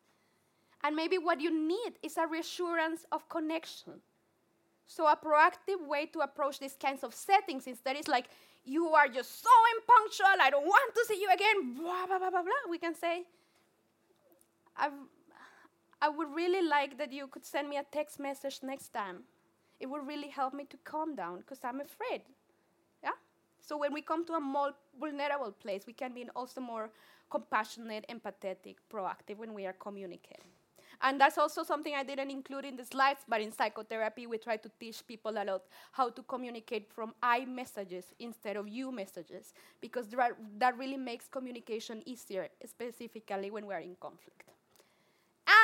[0.82, 3.92] And maybe what you need is a reassurance of connection.
[4.86, 8.28] So, a proactive way to approach these kinds of settings instead is like,
[8.64, 12.30] you are just so impunctual, I don't want to see you again, blah, blah, blah,
[12.30, 12.62] blah, blah.
[12.70, 13.24] We can say,
[14.78, 14.92] I've,
[16.00, 19.18] I would really like that you could send me a text message next time.
[19.78, 22.22] It would really help me to calm down because I'm afraid.
[23.62, 26.90] So when we come to a more vulnerable place, we can be also more
[27.30, 30.50] compassionate, empathetic, proactive when we are communicating.
[31.00, 34.56] And that's also something I didn't include in the slides, but in psychotherapy, we try
[34.56, 39.54] to teach people a lot how to communicate from I messages instead of you messages,
[39.80, 40.06] because
[40.58, 44.50] that really makes communication easier, specifically when we're in conflict.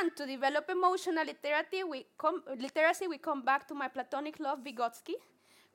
[0.01, 4.65] And to develop emotional literacy, we come, literacy, we come back to my platonic love,
[4.65, 5.15] Vygotsky,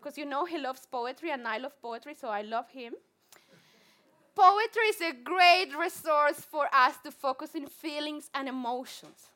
[0.03, 2.93] because you know he loves poetry and I love poetry, so I love him.
[4.35, 9.29] Poetry is a great resource for us to focus on feelings and emotions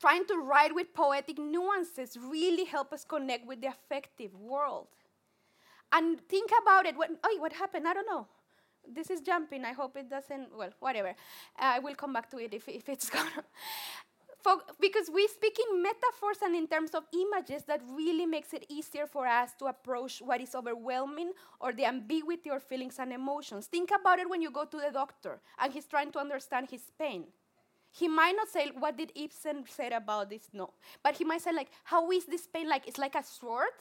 [0.00, 4.88] trying to write with poetic nuances really help us connect with the affective world.
[5.92, 6.96] And think about it.
[6.96, 7.86] When, oh, what happened?
[7.86, 8.26] I don't know.
[8.88, 9.64] This is jumping.
[9.64, 11.08] I hope it doesn't, well, whatever.
[11.08, 11.12] Uh,
[11.76, 13.44] I will come back to it if, if it's gonna.
[14.80, 19.06] Because we speak in metaphors and in terms of images that really makes it easier
[19.06, 23.66] for us to approach what is overwhelming or the ambiguity or feelings and emotions.
[23.66, 26.82] Think about it when you go to the doctor and he's trying to understand his
[26.98, 27.24] pain
[27.92, 30.48] he might not say, What did Ibsen say about this?
[30.52, 30.74] No.
[31.02, 32.86] But he might say, like, how is this pain like?
[32.86, 33.74] It's like a sword?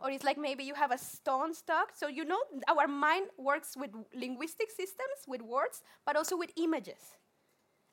[0.00, 1.92] Or it's like maybe you have a stone stuck.
[1.94, 7.16] So you know our mind works with linguistic systems, with words, but also with images.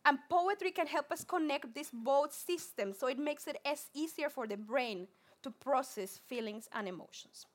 [0.07, 4.29] And poetry can help us connect these both systems, so it makes it as easier
[4.29, 5.07] for the brain
[5.43, 7.45] to process feelings and emotions.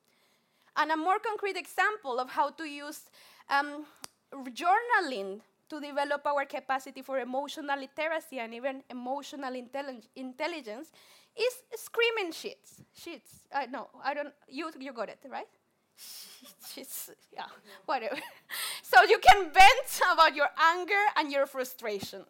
[0.77, 3.01] And a more concrete example of how to use
[3.49, 3.87] um,
[4.51, 10.93] journaling to develop our capacity for emotional literacy and even emotional intelli intelligence
[11.35, 12.83] is screaming sheets.
[12.93, 13.49] Sheets.
[13.51, 14.35] Uh, no, I don't.
[14.49, 15.49] You you got it right.
[16.75, 17.11] Sheets.
[17.33, 17.47] Yeah,
[17.87, 18.17] whatever.
[18.83, 22.25] so you can vent about your anger and your frustration.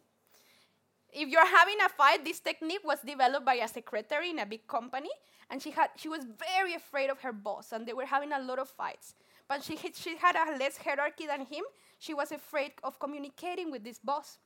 [1.12, 4.66] If you're having a fight, this technique was developed by a secretary in a big
[4.66, 5.11] company,
[5.51, 8.40] and she had she was very afraid of her boss, and they were having a
[8.40, 9.14] lot of fights.
[9.48, 11.64] But she she had a less hierarchy than him,
[11.98, 14.38] she was afraid of communicating with this boss.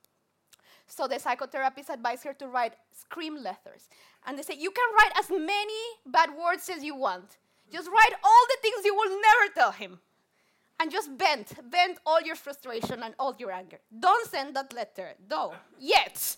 [0.87, 3.88] So the psychotherapist advised her to write scream letters.
[4.26, 7.38] And they say, You can write as many bad words as you want.
[7.72, 9.98] Just write all the things you will never tell him.
[10.79, 13.79] And just vent, vent all your frustration and all your anger.
[13.98, 16.37] Don't send that letter, though, yet.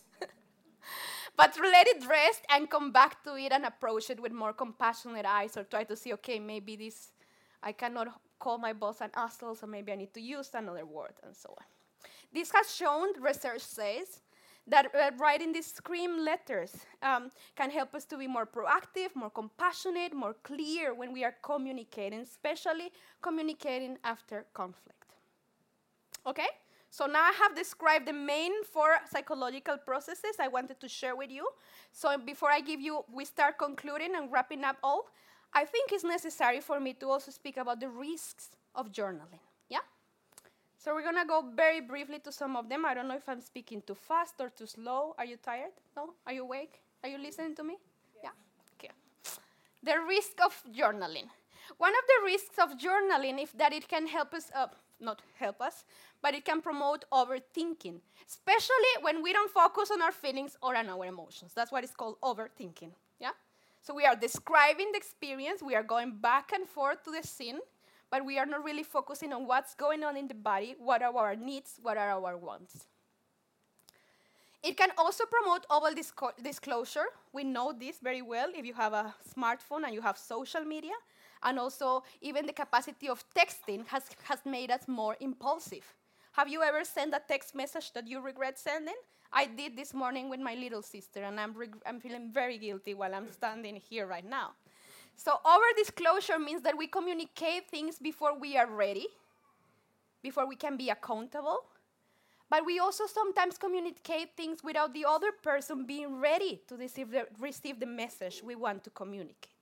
[1.37, 5.27] But let it rest and come back to it and approach it with more compassionate
[5.27, 7.13] eyes or try to see, okay, maybe this,
[7.63, 11.15] I cannot call my boss an asshole, so maybe I need to use another word,
[11.25, 11.65] and so on.
[12.33, 14.21] This has shown, research says,
[14.67, 19.31] that uh, writing these scream letters um, can help us to be more proactive, more
[19.31, 25.15] compassionate, more clear when we are communicating, especially communicating after conflict.
[26.27, 26.49] Okay?
[26.91, 31.31] So now I have described the main four psychological processes I wanted to share with
[31.31, 31.47] you.
[31.93, 35.09] So before I give you, we start concluding and wrapping up all,
[35.53, 39.41] I think it's necessary for me to also speak about the risks of journaling.
[39.69, 39.81] Yeah?
[40.79, 42.85] So we're gonna go very briefly to some of them.
[42.85, 45.15] I don't know if I'm speaking too fast or too slow.
[45.19, 45.73] Are you tired?
[45.97, 46.15] No?
[46.27, 46.81] Are you awake?
[47.03, 47.77] Are you listening to me?
[48.23, 48.31] Yeah.
[48.75, 48.93] Okay.
[49.83, 51.29] The risk of journaling.
[51.77, 54.69] One of the risks of journaling is that it can help us, uh,
[55.01, 55.85] not help us,
[56.23, 60.89] but it can promote overthinking, especially when we don't focus on our feelings or on
[60.89, 61.53] our emotions.
[61.55, 62.91] That's what is called overthinking.
[63.21, 63.31] Yeah?
[63.83, 67.59] So we are describing the experience, we are going back and forth to the scene,
[68.11, 71.17] but we are not really focusing on what's going on in the body, what are
[71.17, 72.87] our needs, what are our wants.
[74.63, 75.95] It can also promote over
[76.43, 77.07] disclosure.
[77.33, 80.95] We know this very well if you have a smartphone and you have social media.
[81.43, 85.85] And also, even the capacity of texting has, has made us more impulsive.
[86.33, 88.95] Have you ever sent a text message that you regret sending?
[89.33, 93.15] I did this morning with my little sister, and I'm, I'm feeling very guilty while
[93.15, 94.53] I'm standing here right now.
[95.17, 99.09] So, over disclosure means that we communicate things before we are ready,
[100.23, 101.65] before we can be accountable.
[102.51, 107.27] But we also sometimes communicate things without the other person being ready to receive the,
[107.39, 109.58] receive the message we want to communicate.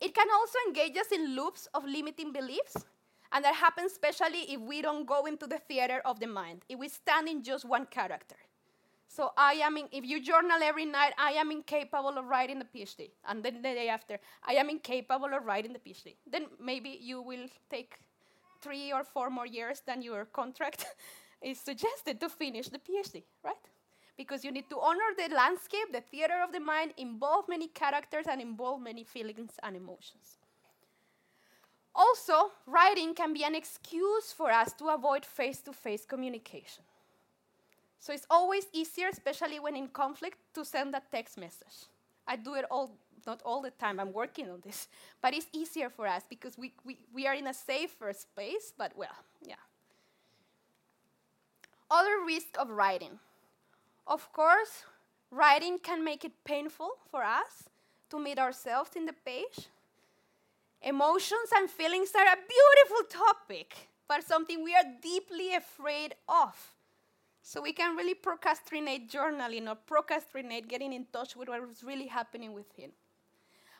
[0.00, 2.76] It can also engage us in loops of limiting beliefs,
[3.32, 6.78] and that happens especially if we don't go into the theater of the mind, if
[6.78, 8.36] we stand in just one character.
[9.08, 12.64] So I am, in, if you journal every night, I am incapable of writing the
[12.64, 13.10] PhD.
[13.26, 16.14] And then the day after, I am incapable of writing the PhD.
[16.30, 17.96] Then maybe you will take
[18.62, 20.86] three or four more years than your contract
[21.42, 23.56] is suggested to finish the PhD, right?
[24.20, 28.26] Because you need to honor the landscape, the theater of the mind, involve many characters,
[28.30, 30.36] and involve many feelings and emotions.
[31.94, 36.84] Also, writing can be an excuse for us to avoid face to face communication.
[37.98, 41.86] So it's always easier, especially when in conflict, to send a text message.
[42.28, 42.90] I do it all,
[43.26, 44.88] not all the time, I'm working on this,
[45.22, 48.92] but it's easier for us because we, we, we are in a safer space, but
[48.94, 49.64] well, yeah.
[51.90, 53.18] Other risk of writing.
[54.10, 54.82] Of course,
[55.30, 57.68] writing can make it painful for us
[58.10, 59.68] to meet ourselves in the page.
[60.82, 66.56] Emotions and feelings are a beautiful topic, but something we are deeply afraid of.
[67.40, 72.08] So we can really procrastinate journaling or procrastinate getting in touch with what is really
[72.08, 72.90] happening within.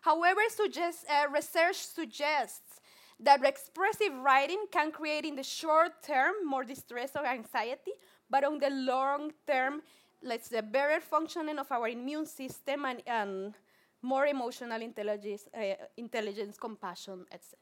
[0.03, 2.81] However, uh, research suggests
[3.19, 7.93] that expressive writing can create in the short term more distress or anxiety,
[8.31, 9.83] but on the long term,
[10.23, 13.55] let's say better functioning of our immune system and, and
[14.03, 17.59] more emotional intelligence, uh, intelligence compassion, etc.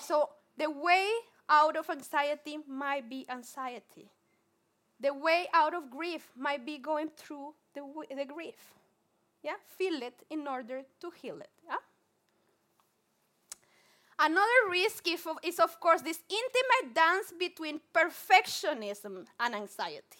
[0.00, 1.08] So the way
[1.48, 4.10] out of anxiety might be anxiety.
[5.00, 7.82] The way out of grief might be going through the,
[8.14, 8.74] the grief.
[9.42, 11.50] Yeah, feel it in order to heal it.
[11.64, 11.76] Yeah?
[14.18, 20.18] Another risk is, of course, this intimate dance between perfectionism and anxiety.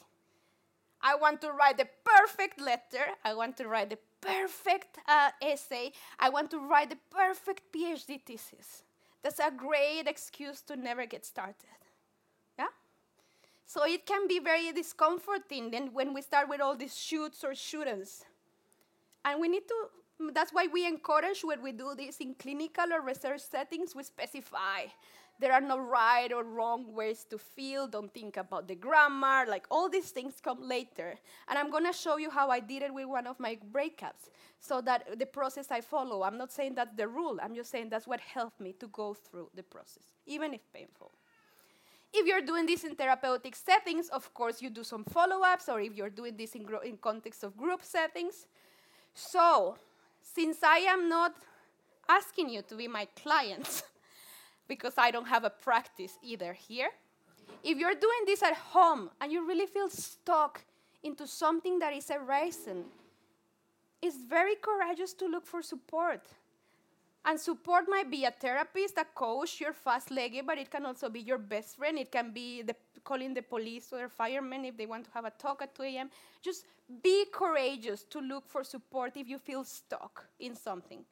[1.00, 3.04] I want to write the perfect letter.
[3.24, 5.92] I want to write the perfect uh, essay.
[6.18, 8.82] I want to write the perfect PhD thesis.
[9.22, 11.78] That's a great excuse to never get started.
[12.58, 12.66] Yeah?
[13.66, 17.54] So it can be very discomforting then when we start with all these shoots or
[17.54, 18.24] shootings.
[19.24, 23.02] And we need to, that's why we encourage when we do this in clinical or
[23.02, 24.86] research settings, we specify
[25.40, 27.86] there are no right or wrong ways to feel.
[27.86, 29.44] Don't think about the grammar.
[29.46, 31.14] Like all these things come later.
[31.48, 34.30] And I'm going to show you how I did it with one of my breakups
[34.60, 37.38] so that the process I follow, I'm not saying that's the rule.
[37.42, 41.12] I'm just saying that's what helped me to go through the process, even if painful.
[42.12, 45.80] If you're doing this in therapeutic settings, of course, you do some follow ups, or
[45.80, 48.46] if you're doing this in, in context of group settings,
[49.14, 49.76] so,
[50.22, 51.34] since I am not
[52.08, 53.82] asking you to be my clients,
[54.68, 56.90] because I don't have a practice either here,
[57.64, 60.62] if you're doing this at home and you really feel stuck
[61.02, 62.84] into something that is a erasing,
[64.00, 66.22] it's very courageous to look for support.
[67.24, 71.20] And support might be a therapist, a coach, your fastlege, but it can also be
[71.20, 71.98] your best friend.
[71.98, 75.24] It can be the, calling the police or the firemen if they want to have
[75.24, 76.10] a talk at 2 a.m.
[76.40, 76.64] Just
[77.02, 81.04] be courageous to look for support if you feel stuck in something.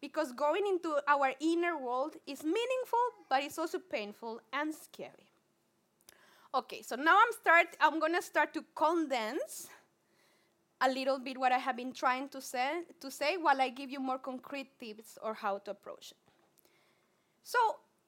[0.00, 5.26] Because going into our inner world is meaningful, but it's also painful and scary.
[6.54, 9.68] Okay, so now I'm start I'm gonna start to condense
[10.80, 13.90] a little bit what I have been trying to say, to say while I give
[13.90, 16.16] you more concrete tips or how to approach it.
[17.42, 17.58] So,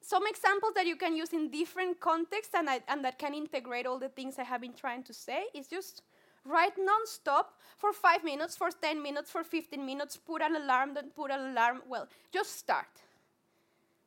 [0.01, 3.85] some examples that you can use in different contexts and, I, and that can integrate
[3.85, 6.01] all the things I have been trying to say is just
[6.45, 11.11] write non-stop for five minutes, for 10 minutes, for 15 minutes, put an alarm, then
[11.15, 11.81] put an alarm.
[11.87, 13.01] Well, just start.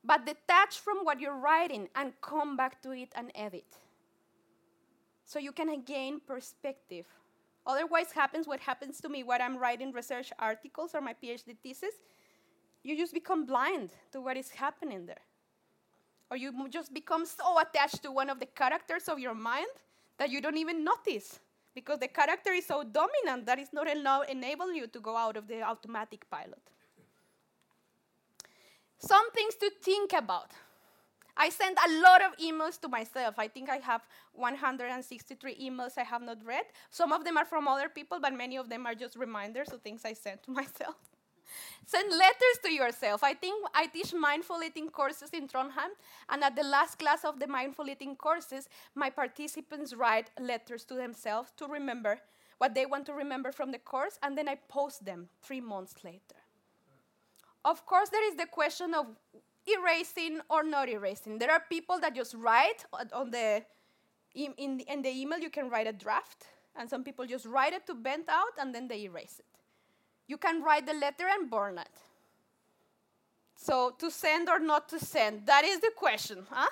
[0.02, 3.66] But detach from what you're writing and come back to it and edit.
[5.24, 7.06] So you can gain perspective
[7.66, 11.94] Otherwise, happens what happens to me when I'm writing research articles or my PhD thesis.
[12.82, 15.24] You just become blind to what is happening there.
[16.30, 19.68] Or you just become so attached to one of the characters of your mind
[20.18, 21.40] that you don't even notice
[21.74, 25.36] because the character is so dominant that it's not eno- enable you to go out
[25.36, 26.62] of the automatic pilot.
[28.98, 30.52] Some things to think about.
[31.36, 33.34] I send a lot of emails to myself.
[33.38, 34.02] I think I have
[34.34, 36.64] 163 emails I have not read.
[36.90, 39.82] Some of them are from other people, but many of them are just reminders of
[39.82, 40.96] things I sent to myself.
[41.86, 43.22] Send letters to yourself.
[43.22, 45.92] I think I teach mindful eating courses in Trondheim,
[46.28, 50.94] and at the last class of the mindful eating courses, my participants write letters to
[50.94, 52.20] themselves to remember
[52.58, 55.96] what they want to remember from the course, and then I post them three months
[56.04, 56.36] later.
[57.64, 59.06] Of course, there is the question of
[59.66, 61.38] erasing or not erasing.
[61.38, 63.64] There are people that just write on the
[64.34, 66.46] in, in the email you can write a draft,
[66.76, 69.53] and some people just write it to bend out and then they erase it.
[70.26, 71.88] You can write the letter and burn it.
[73.56, 76.68] So to send or not to send, that is the question, huh?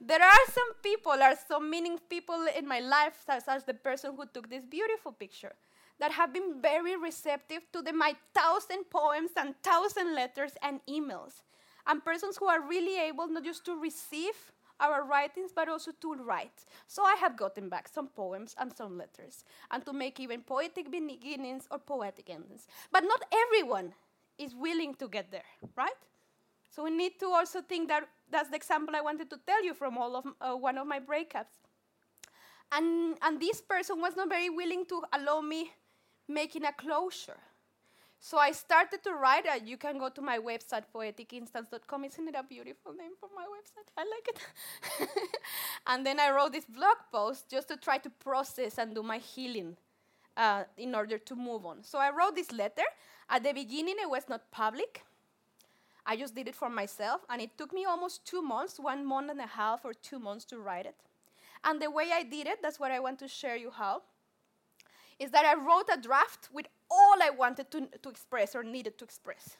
[0.00, 4.14] There are some people, are some meaningful people in my life, such as the person
[4.16, 5.54] who took this beautiful picture,
[5.98, 11.42] that have been very receptive to the, my thousand poems and thousand letters and emails.
[11.86, 14.34] And persons who are really able not just to receive
[14.80, 16.64] our writings, but also to write.
[16.86, 20.90] So I have gotten back some poems and some letters, and to make even poetic
[20.90, 22.66] beginnings or poetic endings.
[22.92, 23.92] But not everyone
[24.38, 25.90] is willing to get there, right?
[26.70, 29.74] So we need to also think that that's the example I wanted to tell you
[29.74, 31.58] from all of uh, one of my breakups.
[32.70, 35.72] And, and this person was not very willing to allow me
[36.28, 37.38] making a closure.
[38.20, 39.46] So I started to write.
[39.46, 42.04] Uh, you can go to my website, poeticinstance.com.
[42.04, 43.88] Isn't it a beautiful name for my website?
[43.96, 45.08] I like it.
[45.86, 49.18] and then I wrote this blog post just to try to process and do my
[49.18, 49.76] healing
[50.36, 51.84] uh, in order to move on.
[51.84, 52.84] So I wrote this letter.
[53.30, 55.04] At the beginning, it was not public.
[56.04, 59.30] I just did it for myself, and it took me almost two months, one month
[59.30, 60.96] and a half or two months to write it.
[61.64, 64.02] And the way I did it, that's what I want to share you how,
[65.18, 68.98] is that I wrote a draft with all I wanted to, to express or needed
[68.98, 69.56] to express.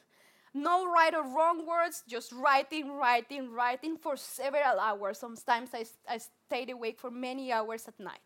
[0.54, 5.18] No right or wrong words, just writing, writing, writing for several hours.
[5.18, 8.20] Sometimes I, I stayed awake for many hours at night.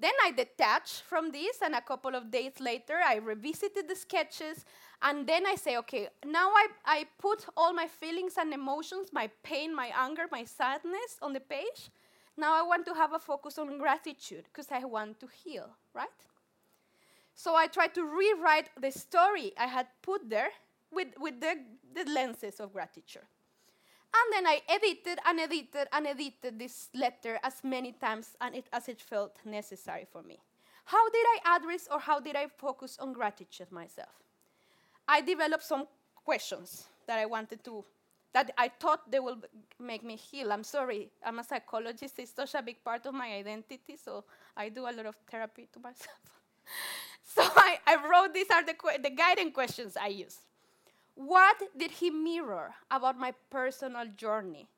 [0.00, 4.64] Then I detached from this, and a couple of days later, I revisited the sketches,
[5.00, 9.30] and then I say, okay, now I, I put all my feelings and emotions, my
[9.42, 11.90] pain, my anger, my sadness on the page.
[12.36, 16.08] Now I want to have a focus on gratitude because I want to heal, right?
[17.34, 20.50] So I tried to rewrite the story I had put there
[20.92, 21.56] with, with the,
[21.94, 23.22] the lenses of gratitude.
[24.14, 28.88] And then I edited and edited and edited this letter as many times it, as
[28.88, 30.38] it felt necessary for me.
[30.84, 34.10] How did I address or how did I focus on gratitude myself?
[35.08, 35.86] I developed some
[36.24, 37.84] questions that I wanted to,
[38.32, 39.38] that I thought they will
[39.80, 40.52] make me heal.
[40.52, 44.24] I'm sorry, I'm a psychologist, it's such a big part of my identity, so
[44.56, 46.20] I do a lot of therapy to myself.
[47.34, 50.38] so I, I, wrote these are the, the guiding questions I use.
[51.16, 54.68] What did he mirror about my personal journey?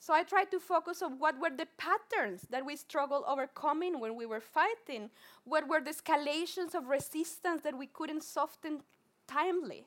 [0.00, 4.14] So I tried to focus on what were the patterns that we struggled overcoming when
[4.14, 5.10] we were fighting.
[5.44, 8.82] What were the escalations of resistance that we couldn't soften
[9.26, 9.86] timely?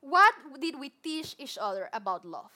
[0.00, 2.50] What did we teach each other about love?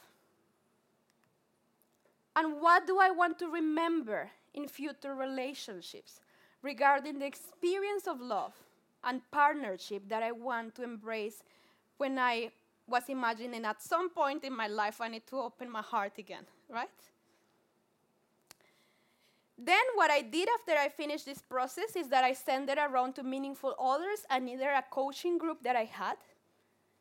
[2.35, 6.21] And what do I want to remember in future relationships
[6.67, 8.53] regarding the experience of love
[9.05, 11.45] and partnership that I want to embrace
[11.97, 12.51] when I
[12.89, 16.45] was imagining at some point in my life I need to open my heart again,
[16.69, 16.99] right?
[19.57, 23.15] Then what I did after I finished this process is that I sent it around
[23.15, 26.17] to meaningful others and either a coaching group that I had,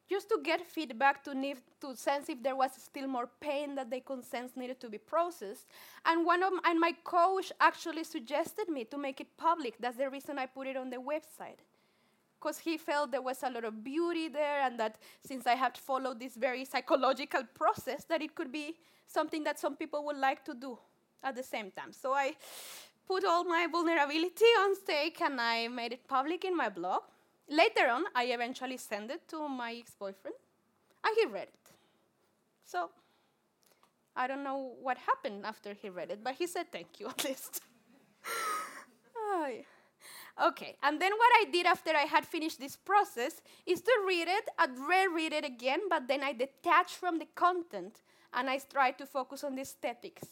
[0.09, 3.89] just to get feedback to, need, to sense if there was still more pain that
[3.89, 5.65] they could sense needed to be processed.
[6.05, 9.75] And one of and my coach actually suggested me to make it public.
[9.79, 11.59] That's the reason I put it on the website
[12.45, 15.75] because he felt there was a lot of beauty there and that since I had
[15.77, 18.75] followed this very psychological process that it could be
[19.07, 20.77] something that some people would like to do
[21.23, 21.91] at the same time.
[21.91, 22.35] So I
[23.07, 27.01] put all my vulnerability on stake and I made it public in my blog.
[27.49, 30.35] Later on, I eventually sent it to my ex-boyfriend
[31.03, 31.71] and he read it.
[32.65, 32.89] So
[34.15, 37.23] I don't know what happened after he read it, but he said thank you at
[37.23, 37.61] least.
[39.15, 39.61] oh, yeah.
[40.47, 44.27] Okay, and then what I did after I had finished this process is to read
[44.27, 48.01] it, I'd reread it again, but then I detached from the content
[48.33, 50.23] and I tried to focus on the aesthetics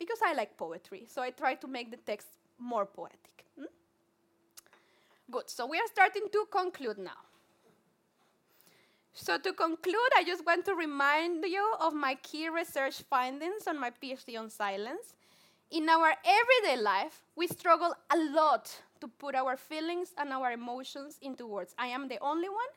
[0.00, 2.26] because I like poetry, so I tried to make the text
[2.58, 3.41] more poetic.
[5.32, 7.22] Good, so we are starting to conclude now.
[9.14, 13.80] So to conclude, I just want to remind you of my key research findings on
[13.80, 15.14] my PhD on silence.
[15.70, 18.70] In our everyday life, we struggle a lot
[19.00, 21.74] to put our feelings and our emotions into words.
[21.78, 22.72] I am the only one?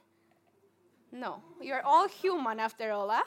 [1.11, 3.23] No, you're all human after all, huh?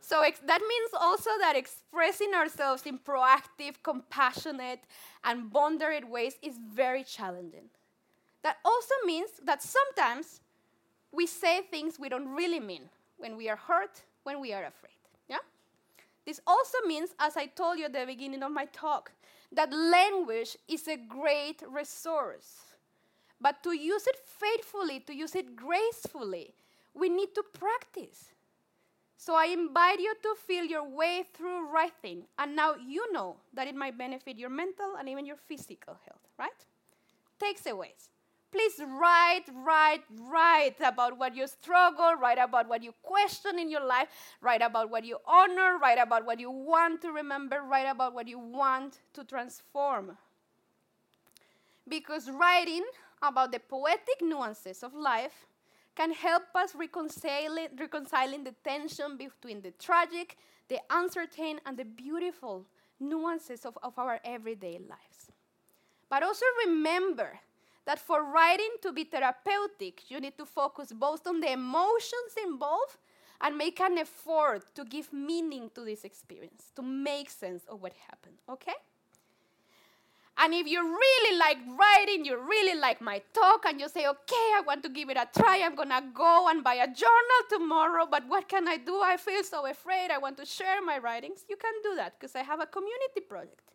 [0.00, 4.80] So that means also that expressing ourselves in proactive, compassionate,
[5.22, 7.70] and boundaried ways is very challenging.
[8.42, 10.40] That also means that sometimes
[11.12, 12.88] we say things we don't really mean
[13.18, 14.92] when we are hurt, when we are afraid.
[15.28, 15.38] Yeah?
[16.26, 19.12] This also means, as I told you at the beginning of my talk,
[19.52, 22.72] that language is a great resource.
[23.40, 26.54] But to use it faithfully, to use it gracefully,
[26.94, 28.30] we need to practice.
[29.16, 33.68] So I invite you to feel your way through writing, and now you know that
[33.68, 36.50] it might benefit your mental and even your physical health, right?
[37.40, 38.08] Takeaways.
[38.52, 43.84] Please write, write, write about what you struggle, write about what you question in your
[43.84, 44.08] life,
[44.40, 48.28] write about what you honor, write about what you want to remember, write about what
[48.28, 50.16] you want to transform.
[51.88, 52.84] Because writing
[53.22, 55.46] about the poetic nuances of life
[55.94, 60.36] can help us reconciling, reconciling the tension between the tragic,
[60.68, 62.64] the uncertain, and the beautiful
[63.00, 65.32] nuances of, of our everyday lives.
[66.08, 67.40] But also remember
[67.84, 72.98] that for writing to be therapeutic, you need to focus both on the emotions involved
[73.40, 77.92] and make an effort to give meaning to this experience, to make sense of what
[78.08, 78.74] happened, okay?
[80.38, 84.48] And if you really like writing, you really like my talk, and you say, okay,
[84.56, 88.06] I want to give it a try, I'm gonna go and buy a journal tomorrow,
[88.10, 89.00] but what can I do?
[89.02, 91.44] I feel so afraid, I want to share my writings.
[91.50, 93.71] You can do that because I have a community project.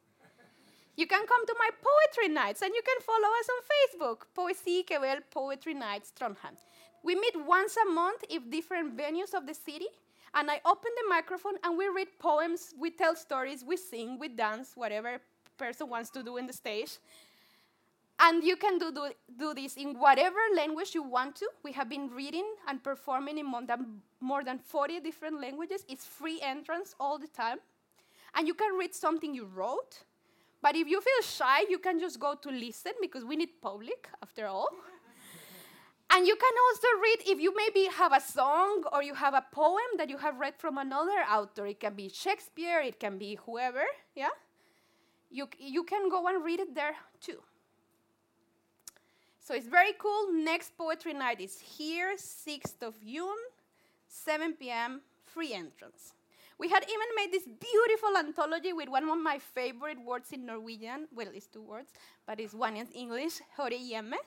[0.98, 5.22] You can come to my poetry nights and you can follow us on Facebook, Poesikveld
[5.30, 6.58] Poetry Nights Trondheim.
[7.04, 9.86] We meet once a month in different venues of the city,
[10.34, 14.28] and I open the microphone and we read poems, we tell stories, we sing, we
[14.28, 15.22] dance, whatever
[15.60, 16.98] person wants to do in the stage.
[18.20, 21.48] And you can do, do, do this in whatever language you want to.
[21.64, 25.86] We have been reading and performing in more than, more than 40 different languages.
[25.88, 27.60] It's free entrance all the time.
[28.34, 30.00] And you can read something you wrote.
[30.62, 34.10] But if you feel shy, you can just go to listen because we need public
[34.22, 34.70] after all.
[36.12, 39.45] and you can also read if you maybe have a song or you have a
[39.51, 41.68] poem that you have read from another author.
[41.68, 43.84] It can be Shakespeare, it can be whoever,
[44.16, 44.30] yeah?
[45.30, 47.41] you, you can go and read it there too.
[49.39, 50.34] So it's very cool.
[50.34, 53.38] Next poetry night is here, 6th of June,
[54.08, 56.14] 7 p.m., free entrance.
[56.60, 61.08] We had even made this beautiful anthology with one of my favorite words in Norwegian.
[61.14, 61.91] Well, it's two words,
[62.26, 64.18] but it's one in English, Høre hjemme.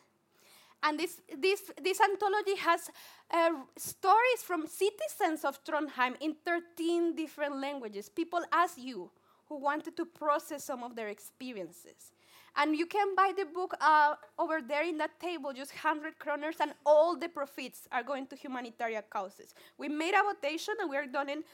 [0.83, 2.89] And this, this, this anthology has
[3.31, 8.09] uh, stories from citizens of Trondheim in 13 different languages.
[8.09, 9.11] People as you,
[9.49, 12.13] who wanted to process some of their experiences.
[12.57, 16.61] And you can buy the book uh, over there in that table, just 100 kroners,
[16.61, 19.55] and all the profits are going to humanitarian causes.
[19.77, 21.45] We made a votation and we are donating,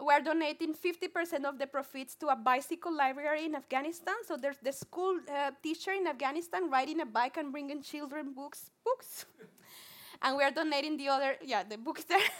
[0.00, 4.14] we are donating 50% of the profits to a bicycle library in Afghanistan.
[4.26, 8.70] So there's the school uh, teacher in Afghanistan riding a bike and bringing children books,
[8.84, 9.26] books.
[10.22, 12.18] and we are donating the other, yeah, the books there.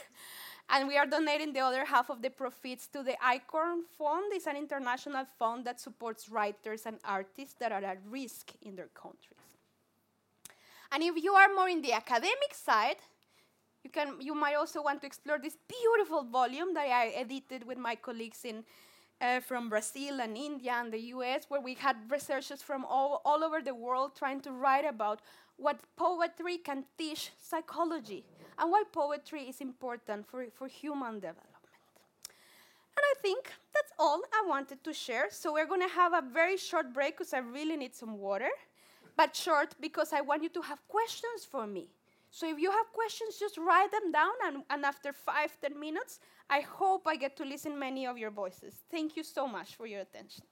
[0.69, 4.31] And we are donating the other half of the profits to the ICORN Fund.
[4.31, 8.87] It's an international fund that supports writers and artists that are at risk in their
[8.87, 9.43] countries.
[10.89, 12.95] And if you are more in the academic side,
[13.83, 17.77] you, can, you might also want to explore this beautiful volume that I edited with
[17.77, 18.63] my colleagues in,
[19.19, 23.43] uh, from Brazil and India and the US, where we had researchers from all, all
[23.43, 25.21] over the world trying to write about
[25.57, 28.23] what poetry can teach psychology
[28.57, 31.49] and why poetry is important for, for human development.
[32.95, 35.27] And I think that's all I wanted to share.
[35.31, 38.49] So we're going to have a very short break because I really need some water,
[39.17, 41.89] but short because I want you to have questions for me.
[42.35, 46.19] So if you have questions, just write them down, and, and after five, ten minutes,
[46.49, 48.73] I hope I get to listen many of your voices.
[48.89, 50.43] Thank you so much for your attention.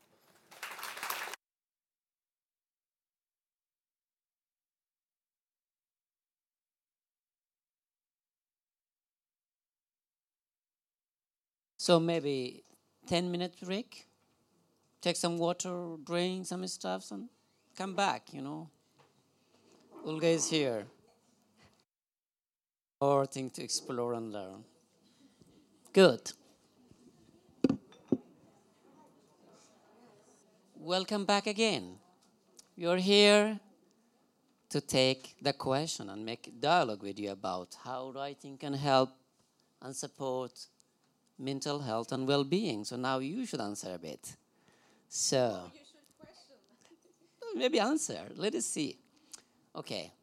[11.77, 12.63] So maybe
[13.07, 14.05] 10 minute break,
[15.01, 17.27] take some water, drink some stuff, and
[17.75, 18.69] come back, you know.
[20.05, 20.85] Olga is here.
[23.01, 24.63] More thing to explore and learn.
[25.91, 26.33] Good.
[30.75, 31.95] Welcome back again.
[32.75, 33.59] You're here
[34.69, 39.09] to take the question and make dialogue with you about how writing can help
[39.81, 40.67] and support
[41.39, 42.83] mental health and well-being.
[42.83, 44.35] So now you should answer a bit.
[45.09, 45.71] So
[47.55, 48.21] maybe answer.
[48.35, 48.99] Let us see.
[49.75, 50.13] Okay.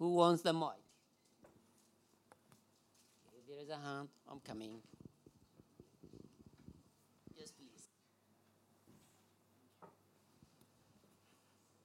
[0.00, 0.85] Who wants the mic?
[3.56, 4.08] There is a hand.
[4.30, 4.82] I'm coming.
[7.34, 7.88] Yes, please.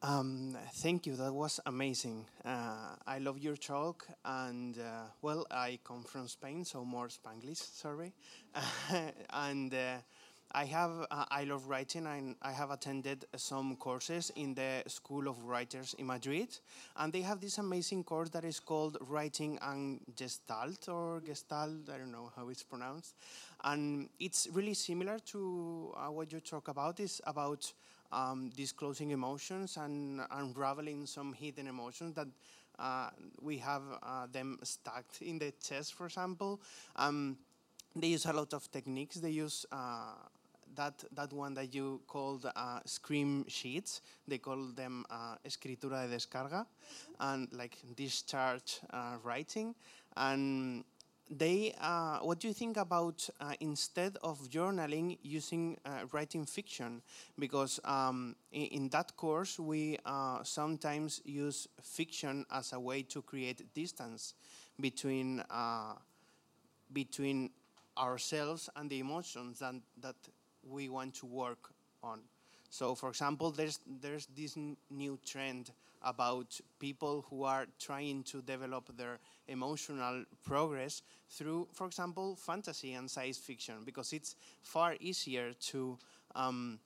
[0.01, 1.15] Um, thank you.
[1.15, 2.25] That was amazing.
[2.43, 7.63] Uh, I love your talk, and uh, well, I come from Spain, so more Spanglish.
[7.73, 8.13] Sorry,
[9.29, 9.73] and.
[9.73, 9.97] Uh,
[10.53, 15.27] I have uh, I love writing and I have attended some courses in the School
[15.27, 16.49] of Writers in Madrid
[16.97, 21.97] and they have this amazing course that is called Writing and Gestalt or Gestalt I
[21.97, 23.15] don't know how it's pronounced
[23.63, 27.71] and it's really similar to uh, what you talk about is about
[28.11, 32.27] um, disclosing emotions and unraveling some hidden emotions that
[32.77, 33.09] uh,
[33.41, 36.59] we have uh, them stuck in the chest, for example.
[36.95, 37.37] Um,
[37.95, 39.17] they use a lot of techniques.
[39.17, 40.13] They use uh,
[40.75, 44.01] that that one that you called uh, scream sheets.
[44.27, 46.65] They call them uh, escritura de descarga,
[47.19, 49.75] and like discharge uh, writing.
[50.15, 50.83] And
[51.29, 57.01] they, uh, what do you think about uh, instead of journaling using uh, writing fiction?
[57.39, 59.97] Because um, in, in, that course we
[60.43, 64.33] sometimes use fiction as a way to create distance
[64.79, 65.41] between
[66.91, 67.49] between
[67.97, 70.15] ourselves and the emotions that, that
[70.63, 72.19] we want to work on.
[72.69, 74.57] So, for example, there's there's this
[74.89, 75.71] new trend
[76.03, 83.09] about people who are trying to develop their emotional progress through, for example, fantasy and
[83.09, 85.97] science fiction, because it's far easier to
[86.33, 86.79] um,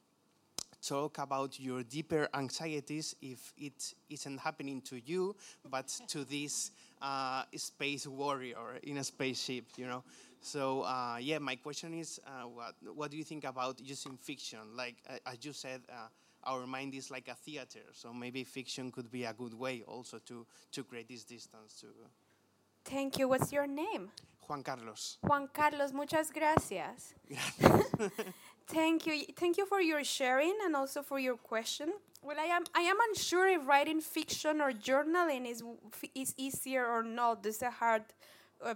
[0.86, 5.36] talk about your deeper anxieties if it isn't happening to you,
[5.70, 6.72] but to this
[7.02, 10.04] uh, space warrior in a spaceship, you know.
[10.46, 14.60] So uh, yeah, my question is, uh, what what do you think about using fiction?
[14.78, 16.08] Like uh, as you said, uh,
[16.44, 20.20] our mind is like a theater, so maybe fiction could be a good way also
[20.20, 21.82] to to create this distance.
[21.82, 21.88] To
[22.84, 23.28] Thank you.
[23.28, 24.12] What's your name?
[24.48, 25.18] Juan Carlos.
[25.24, 27.16] Juan Carlos, muchas gracias.
[28.68, 29.26] Thank you.
[29.36, 31.92] Thank you for your sharing and also for your question.
[32.22, 35.64] Well, I am I am unsure if writing fiction or journaling is
[36.14, 37.42] is easier or not.
[37.42, 38.04] This is a hard
[38.64, 38.76] uh,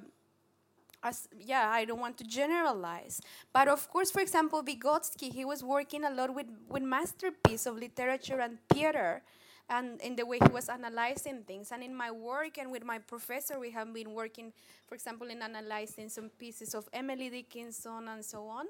[1.04, 3.22] as, yeah, I don't want to generalize.
[3.54, 7.78] But of course, for example, Vygotsky, he was working a lot with, with masterpiece of
[7.78, 9.22] literature and theater
[9.70, 11.72] and in the way he was analyzing things.
[11.72, 14.52] And in my work and with my professor, we have been working,
[14.88, 18.66] for example, in analyzing some pieces of Emily Dickinson and so on.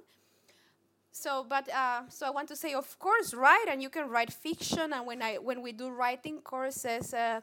[1.11, 4.32] So, but uh, so I want to say, of course, write, and you can write
[4.32, 4.93] fiction.
[4.93, 7.41] And when I when we do writing courses, uh,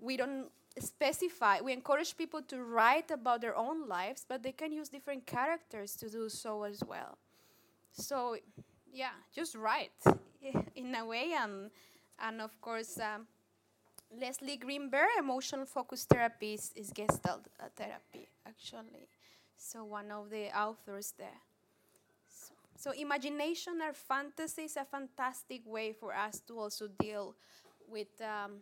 [0.00, 0.46] we don't
[0.78, 5.26] specify, we encourage people to write about their own lives, but they can use different
[5.26, 7.18] characters to do so as well.
[7.92, 8.36] So,
[8.92, 9.92] yeah, just write
[10.76, 11.70] in a way, and
[12.20, 13.26] and of course, um,
[14.10, 19.08] Leslie Greenberg, emotional focus therapy is, is Gestalt uh, therapy actually.
[19.56, 21.40] So one of the authors there.
[22.28, 27.34] So, so imagination or fantasy is a fantastic way for us to also deal
[27.88, 28.08] with.
[28.20, 28.60] Um,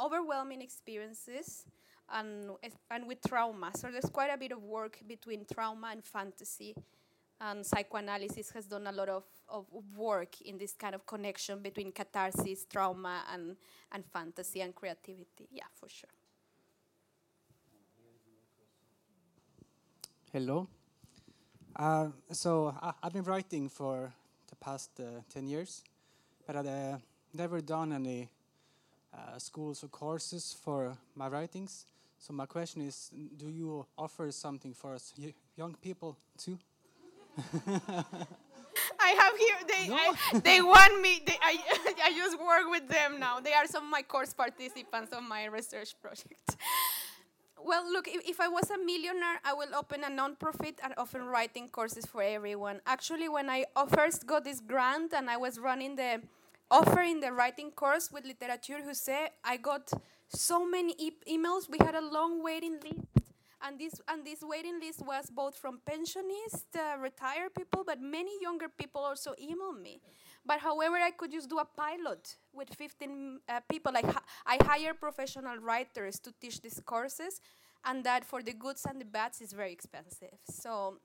[0.00, 1.64] overwhelming experiences
[2.12, 2.50] and,
[2.90, 3.70] and with trauma.
[3.76, 6.74] So there's quite a bit of work between trauma and fantasy.
[7.42, 9.64] And psychoanalysis has done a lot of, of
[9.96, 13.56] work in this kind of connection between catharsis, trauma, and,
[13.92, 15.48] and fantasy and creativity.
[15.50, 16.10] Yeah, for sure.
[20.32, 20.68] Hello.
[21.74, 24.12] Uh, so I, have been writing for
[24.48, 25.82] the past uh, 10 years,
[26.46, 26.98] but I've uh,
[27.32, 28.28] never done any
[29.12, 31.86] uh, schools or courses for my writings.
[32.18, 35.14] So my question is, do you offer something for us
[35.56, 36.58] young people too?
[39.00, 39.56] I have here.
[39.66, 39.96] They no.
[39.96, 41.22] I, they want me.
[41.24, 41.58] They, I
[42.04, 43.40] I just work with them now.
[43.40, 46.56] They are some of my course participants of my research project.
[47.62, 51.22] Well, look, if, if I was a millionaire, I will open a non-profit and offer
[51.22, 52.80] writing courses for everyone.
[52.86, 56.22] Actually, when I first got this grant and I was running the
[56.70, 59.90] offering the writing course with Literature who said I got
[60.28, 61.68] so many e emails.
[61.68, 63.06] We had a long waiting list.
[63.62, 68.30] And this, and this waiting list was both from pensionists, uh, retired people, but many
[68.40, 70.00] younger people also emailed me.
[70.46, 73.92] But however, I could just do a pilot with 15 uh, people.
[73.92, 74.06] Like
[74.46, 77.42] I hire professional writers to teach these courses,
[77.84, 80.38] and that for the goods and the bads is very expensive.
[80.48, 80.96] So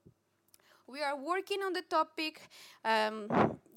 [0.88, 2.40] we are working on the topic.
[2.86, 3.28] Um,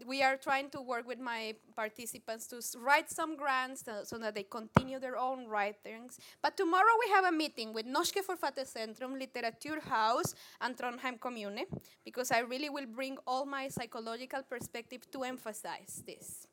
[0.08, 4.34] we are trying to work with my participants to write some grants uh, so that
[4.34, 6.18] they continue their own writings.
[6.42, 11.64] But tomorrow we have a meeting with Norske Forfattersentrum, Litteraturhaus, and Trondheim Kommune,
[12.06, 16.46] because I really will bring all my psychological perspective to emphasize this.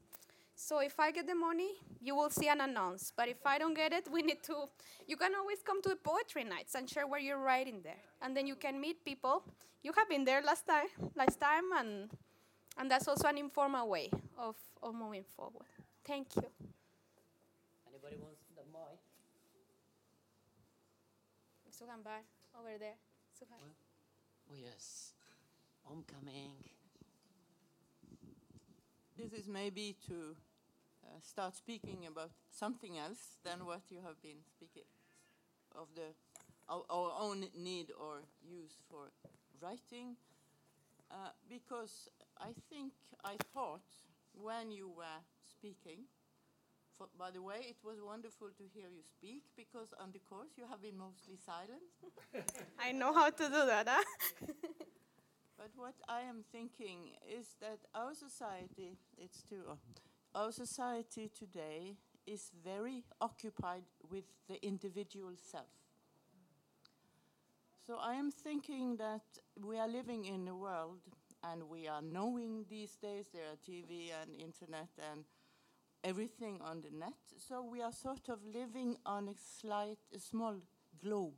[0.58, 3.14] So if I get the money, you will see an announce.
[3.16, 4.66] But if I don't get it, we need to.
[5.08, 8.36] You can always come to the poetry nights and share what you're writing there, and
[8.36, 9.44] then you can meet people.
[9.84, 12.10] You have been there last time, last time, and
[12.78, 15.68] and that's also an informal way of of moving forward.
[16.06, 16.44] Thank you.
[17.88, 19.00] Anybody wants the mic?
[21.72, 22.00] Sugan
[22.58, 22.98] over there.
[23.34, 23.60] Sugan.
[24.50, 25.14] Oh yes,
[25.84, 26.52] homecoming
[29.18, 30.36] this is maybe to
[31.04, 34.84] uh, start speaking about something else than what you have been speaking
[35.76, 36.14] of the
[36.68, 39.12] our, our own need or use for
[39.62, 40.16] writing,
[41.12, 42.10] uh, because
[42.40, 43.84] I think I thought
[44.34, 46.06] when you were speaking.
[46.98, 50.52] For, by the way, it was wonderful to hear you speak because on the course
[50.58, 51.84] you have been mostly silent.
[52.80, 54.04] I know how to do that, huh?
[55.58, 59.78] But what I am thinking is that our society, it's true, oh,
[60.34, 65.68] our society today is very occupied with the individual self.
[67.86, 69.24] So I am thinking that
[69.64, 71.00] we are living in a world
[71.52, 75.26] and we are knowing these days there are TV and internet and
[76.04, 77.14] everything on the net.
[77.38, 80.56] So we are sort of living on a slight, a small
[81.04, 81.36] globe,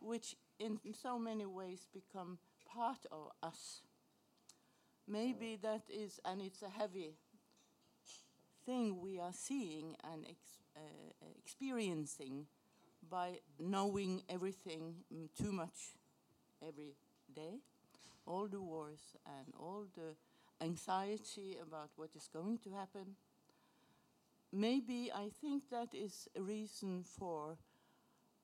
[0.00, 3.82] which in so many ways become part of us.
[5.06, 7.16] Maybe that is, and it's a heavy
[8.64, 10.80] thing we are seeing and ex- uh,
[11.38, 12.46] experiencing
[13.10, 15.96] by knowing everything mm, too much
[16.66, 16.94] every
[17.34, 17.60] day.
[18.26, 20.16] All the wars and all the
[20.64, 23.16] anxiety about what is going to happen.
[24.52, 27.58] Maybe I think that is a reason for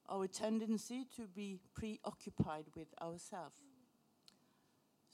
[0.09, 3.61] our tendency to be preoccupied with ourselves.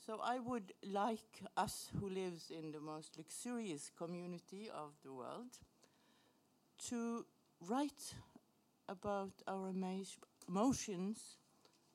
[0.06, 5.58] So I would like us who lives in the most luxurious community of the world
[6.88, 7.24] to
[7.60, 8.14] write
[8.88, 9.72] about our
[10.48, 11.38] emotions,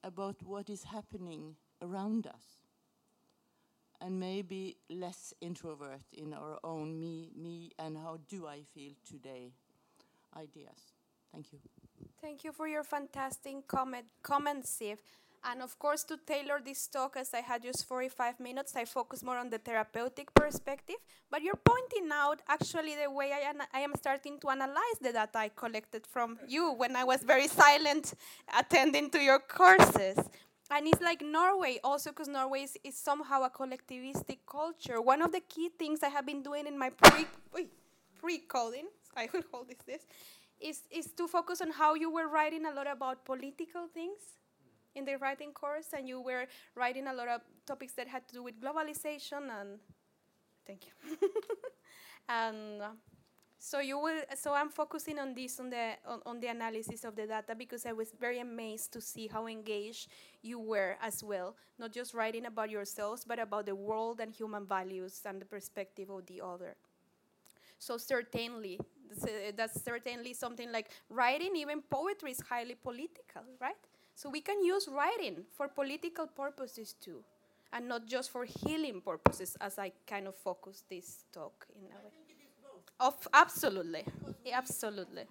[0.04, 2.59] about what is happening around us,
[4.02, 9.52] and maybe less introvert in our own me, me, and how do I feel today
[10.36, 10.94] ideas.
[11.32, 11.60] Thank you.
[12.22, 14.98] Thank you for your fantastic comment, comment, Siv.
[15.44, 19.24] And of course, to tailor this talk, as I had just 45 minutes, I focus
[19.24, 20.98] more on the therapeutic perspective.
[21.32, 25.14] But you're pointing out actually the way I, ana- I am starting to analyze the
[25.14, 28.16] data I collected from you when I was very silent
[28.58, 30.18] attending to your courses.
[30.72, 35.02] And it's like Norway, also because Norway is, is somehow a collectivistic culture.
[35.02, 37.26] One of the key things I have been doing in my pre
[38.20, 40.06] pre coding, I will call this, this
[40.60, 44.20] is, is to focus on how you were writing a lot about political things
[44.96, 46.46] in the writing course, and you were
[46.76, 49.80] writing a lot of topics that had to do with globalization and
[50.66, 51.18] thank you.
[52.30, 52.90] and uh,
[53.60, 54.22] so you will.
[54.36, 57.86] So I'm focusing on this on the on, on the analysis of the data because
[57.86, 60.08] I was very amazed to see how engaged
[60.42, 64.66] you were as well, not just writing about yourselves, but about the world and human
[64.66, 66.76] values and the perspective of the other.
[67.78, 68.80] So certainly,
[69.56, 71.56] that's, uh, certainly something like writing.
[71.58, 73.76] Even poetry is highly political, right?
[74.16, 77.24] So we can use writing for political purposes too,
[77.74, 82.00] and not just for healing purposes, as I kind of focus this talk in a
[82.06, 82.19] way.
[83.00, 84.04] Of absolutely,
[84.52, 85.26] absolutely.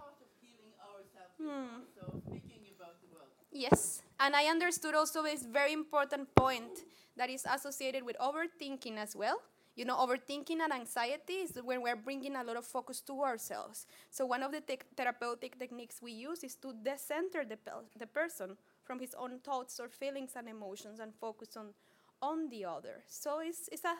[3.13, 3.29] World.
[3.53, 6.85] Yes, and I understood also this very important point
[7.17, 9.41] that is associated with overthinking as well.
[9.77, 13.87] You know, overthinking and anxiety is when we're bringing a lot of focus to ourselves.
[14.11, 18.07] So one of the tech therapeutic techniques we use is to decenter the, pel- the
[18.07, 21.69] person from his own thoughts or feelings and emotions and focus on
[22.21, 23.05] on the other.
[23.07, 23.95] So it's, it's a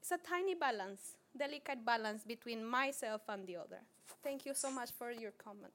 [0.00, 3.80] it's a tiny balance, delicate balance between myself and the other.
[4.22, 5.72] Thank you so much for your comment.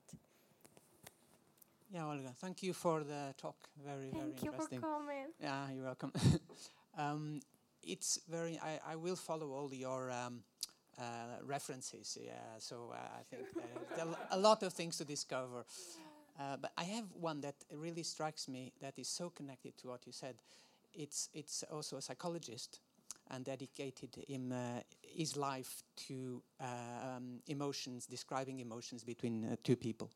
[1.91, 3.56] Yeah, Olga, thank you for the talk.
[3.84, 4.32] Very, very interesting.
[4.32, 4.82] Thank you for interesting.
[4.82, 5.28] coming.
[5.41, 6.12] Yeah, you're welcome.
[6.97, 7.41] um,
[7.84, 8.60] it's very.
[8.62, 10.41] I, I will follow all your um,
[10.99, 11.03] uh,
[11.43, 12.18] references.
[12.22, 13.62] Yeah, so uh, I think uh,
[13.95, 15.66] there are a lot of things to discover.
[16.38, 20.06] Uh, but I have one that really strikes me that is so connected to what
[20.06, 20.36] you said.
[20.93, 22.80] It's it's also a psychologist
[23.32, 30.09] and dedicated him uh, his life to um, emotions, describing emotions between uh, two people.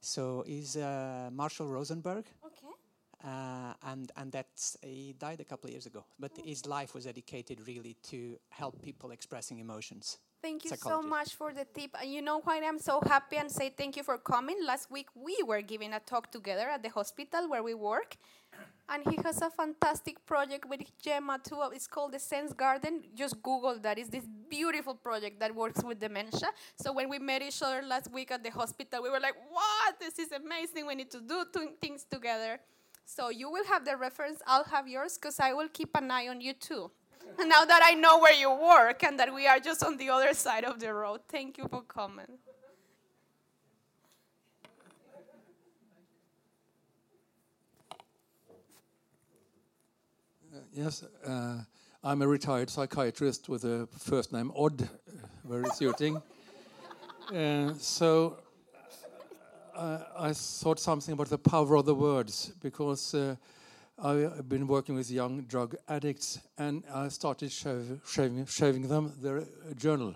[0.00, 2.68] So is uh, Marshall Rosenberg, Okay.
[3.24, 6.04] uh, and and that's he died a couple of years ago.
[6.18, 10.18] But his life was dedicated really to help people expressing emotions.
[10.42, 11.90] Thank you so much for the tip.
[12.00, 14.58] And you know why I'm so happy and say thank you for coming?
[14.64, 18.16] Last week we were giving a talk together at the hospital where we work.
[18.88, 21.60] And he has a fantastic project with Gemma too.
[21.72, 23.02] It's called the Sense Garden.
[23.14, 23.98] Just Google that.
[23.98, 26.50] It's this beautiful project that works with dementia.
[26.76, 29.98] So when we met each other last week at the hospital, we were like, "What?
[29.98, 30.86] This is amazing.
[30.86, 31.44] We need to do
[31.80, 32.60] things together."
[33.04, 34.40] So you will have the reference.
[34.46, 36.90] I'll have yours because I will keep an eye on you too.
[37.44, 40.32] now that I know where you work and that we are just on the other
[40.32, 42.38] side of the road, thank you for coming.
[50.76, 51.60] Yes, uh,
[52.04, 54.86] I'm a retired psychiatrist with a first name Odd, uh,
[55.42, 56.20] very suiting.
[57.34, 58.36] uh, so
[59.74, 63.36] uh, I thought something about the power of the words because uh,
[63.98, 69.38] I've been working with young drug addicts, and I started shave, shaving, shaving them their
[69.38, 69.44] uh,
[69.78, 70.14] journal.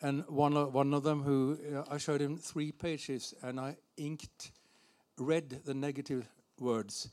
[0.00, 3.76] And one of, one of them, who uh, I showed him three pages, and I
[3.96, 4.50] inked,
[5.18, 6.26] read the negative
[6.58, 7.10] words,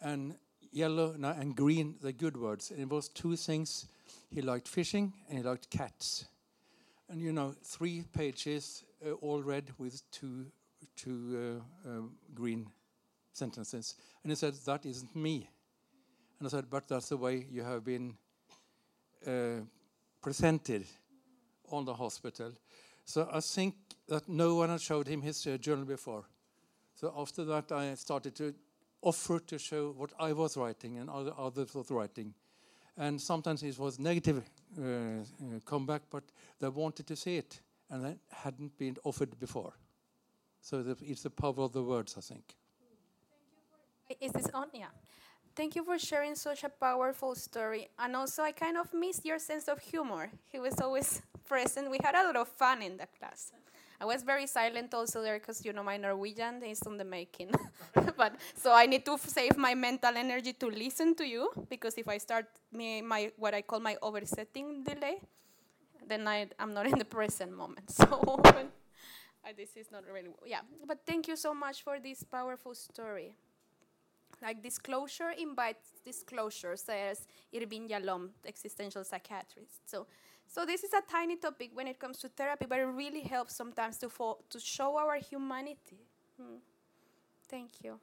[0.00, 0.36] and
[0.72, 2.70] yellow no, and green the good words.
[2.70, 3.86] And it was two things:
[4.30, 6.26] he liked fishing and he liked cats.
[7.08, 10.46] And you know, three pages uh, all red with two
[10.96, 12.66] two uh, um, green
[13.32, 13.94] sentences.
[14.22, 15.48] And he said, That isn't me.
[16.38, 18.16] And I said, But that's the way you have been
[19.26, 19.62] uh,
[20.20, 20.84] presented
[21.70, 22.52] on the hospital.
[23.04, 23.74] So I think
[24.08, 26.24] that no one had showed him his uh, journal before.
[26.94, 28.54] So after that, I started to
[29.02, 32.34] offer to show what I was writing and other others was writing.
[32.96, 34.42] And sometimes it was negative
[34.78, 35.24] uh, uh,
[35.64, 36.24] comeback, but
[36.60, 39.72] they wanted to see it, and that hadn't been offered before.
[40.60, 42.44] So the, it's the power of the words, I think.
[44.20, 44.66] Is this on?
[44.74, 44.86] Yeah.
[45.54, 47.88] Thank you for sharing such a powerful story.
[47.98, 50.30] And also, I kind of missed your sense of humor.
[50.48, 51.90] He was always present.
[51.90, 53.52] We had a lot of fun in the class.
[54.00, 57.50] I was very silent also there because you know my Norwegian is on the making.
[58.16, 62.08] but so I need to save my mental energy to listen to you because if
[62.08, 65.20] I start me my what I call my oversetting delay,
[66.08, 67.90] then I I'm not in the present moment.
[68.00, 68.40] So
[69.56, 70.60] this is not really yeah.
[70.86, 73.34] But thank you so much for this powerful story.
[74.42, 79.84] Like disclosure invites disclosure, says Irvin Yalom, existential psychiatrist.
[79.84, 80.06] So,
[80.50, 83.54] so this is a tiny topic when it comes to therapy, but it really helps
[83.54, 86.02] sometimes to fo- to show our humanity.
[86.36, 86.58] Hmm.
[87.48, 88.00] Thank you.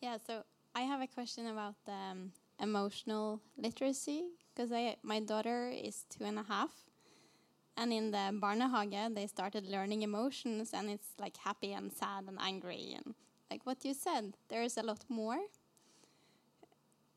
[0.00, 0.42] Yeah, so
[0.74, 6.38] I have a question about um, emotional literacy because I my daughter is two and
[6.38, 6.72] a half,
[7.76, 12.38] and in the barnehage they started learning emotions, and it's like happy and sad and
[12.40, 13.14] angry and
[13.50, 14.34] like what you said.
[14.48, 15.38] There is a lot more.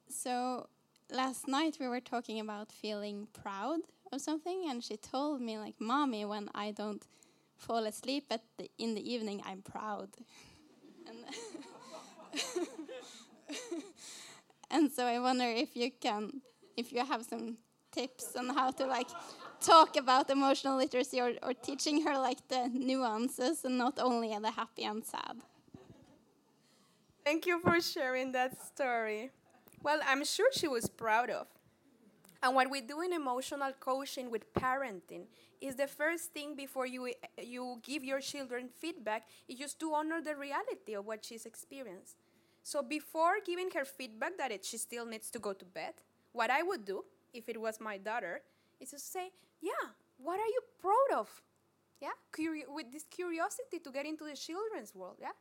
[0.10, 0.68] So
[1.12, 3.80] last night we were talking about feeling proud
[4.12, 7.06] of something, and she told me like, "Mommy, when I don't
[7.58, 10.10] fall asleep at the, in the evening, I'm proud."
[11.08, 11.26] and
[14.72, 16.42] and so I wonder if you can,
[16.78, 17.58] if you have some
[17.92, 19.10] tips on how to like
[19.60, 24.52] talk about emotional literacy or, or teaching her like the nuances and not only the
[24.52, 25.38] happy and sad.
[27.26, 29.32] Thank you for sharing that story.
[29.82, 31.48] Well, I'm sure she was proud of.
[32.42, 35.26] And what we do in emotional coaching with parenting
[35.62, 40.22] is the first thing before you you give your children feedback is just to honor
[40.22, 42.16] the reality of what she's experienced.
[42.64, 45.96] So before giving her feedback that it, she still needs to go to bed,
[46.32, 47.04] what I would do
[47.34, 48.42] if it was my daughter
[48.80, 49.86] is to say, "Yeah,
[50.18, 51.30] what are you proud of?"
[52.02, 55.18] Yeah, Curi- with this curiosity to get into the children's world.
[55.20, 55.36] Yeah,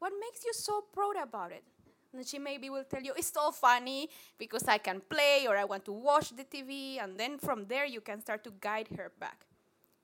[0.00, 1.64] what makes you so proud about it?
[2.12, 4.08] And she maybe will tell you, it's so funny
[4.38, 7.02] because I can play or I want to watch the TV.
[7.02, 9.46] And then from there, you can start to guide her back.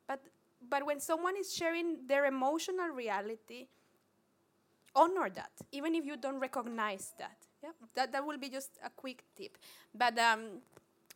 [0.06, 0.22] But,
[0.68, 3.66] but when someone is sharing their emotional reality,
[4.94, 7.36] honor that, even if you don't recognize that.
[7.62, 7.70] Yeah?
[7.94, 9.58] That, that will be just a quick tip.
[9.94, 10.62] But, um,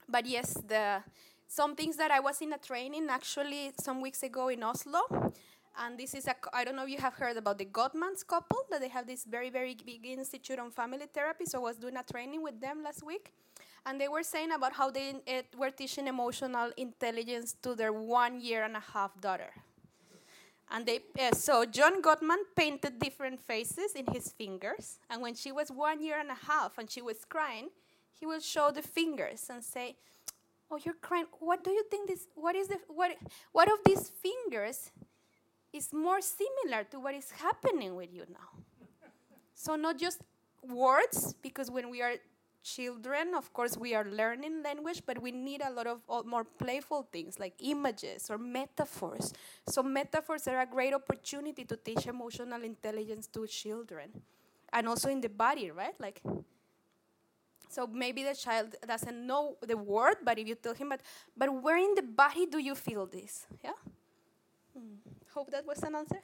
[0.08, 1.02] but yes, the,
[1.46, 5.32] some things that I was in a training actually some weeks ago in Oslo
[5.80, 8.58] and this is a, I don't know if you have heard about the Gottmans couple,
[8.70, 11.46] that they have this very, very big institute on family therapy.
[11.46, 13.32] So I was doing a training with them last week.
[13.86, 18.40] And they were saying about how they uh, were teaching emotional intelligence to their one
[18.40, 19.52] year and a half daughter.
[20.70, 24.98] And they, uh, so John Gottman painted different faces in his fingers.
[25.08, 27.70] And when she was one year and a half and she was crying,
[28.12, 29.96] he will show the fingers and say,
[30.70, 31.24] "Oh, you're crying.
[31.40, 32.28] What do you think this?
[32.34, 33.16] What is the what?
[33.50, 34.90] What of these fingers
[35.72, 38.62] is more similar to what is happening with you now.
[39.54, 40.20] so, not just
[40.62, 42.14] words, because when we are
[42.62, 47.08] children, of course, we are learning language, but we need a lot of more playful
[47.10, 49.32] things like images or metaphors.
[49.66, 54.10] So, metaphors are a great opportunity to teach emotional intelligence to children.
[54.72, 55.98] And also in the body, right?
[55.98, 56.22] Like,
[57.68, 61.00] so maybe the child doesn't know the word, but if you tell him, but,
[61.36, 63.46] but where in the body do you feel this?
[63.62, 63.72] Yeah?
[64.76, 65.09] Hmm.
[65.34, 66.20] Hope that was an answer.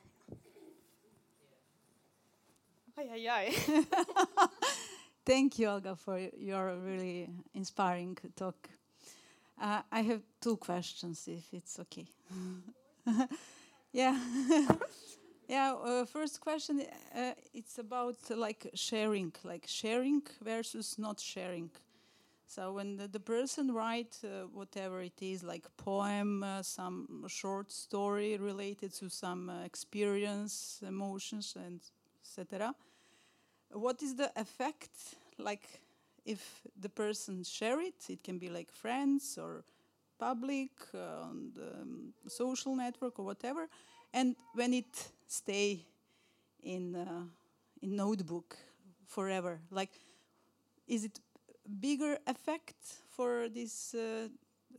[2.98, 3.54] Ay, ay, ay.
[5.24, 8.68] Thank you, Olga, for your really inspiring talk.
[9.60, 12.06] Uh, I have two questions, if it's okay.
[13.92, 14.18] yeah.
[15.48, 15.74] yeah.
[15.74, 16.82] Uh, first question,
[17.14, 21.70] uh, it's about like sharing, like sharing versus not sharing.
[22.46, 27.72] So when the, the person writes uh, whatever it is, like poem, uh, some short
[27.72, 31.80] story related to some uh, experience, emotions, and
[32.22, 32.74] etc.,
[33.70, 34.90] what is the effect?
[35.38, 35.80] Like,
[36.24, 39.64] if the person share it, it can be like friends or
[40.18, 43.68] public uh, on the um, social network or whatever,
[44.14, 45.84] and when it stay
[46.62, 47.22] in uh,
[47.82, 48.56] in notebook
[49.06, 49.92] forever, like,
[50.88, 51.20] is it
[51.80, 52.76] bigger effect
[53.08, 54.28] for this uh,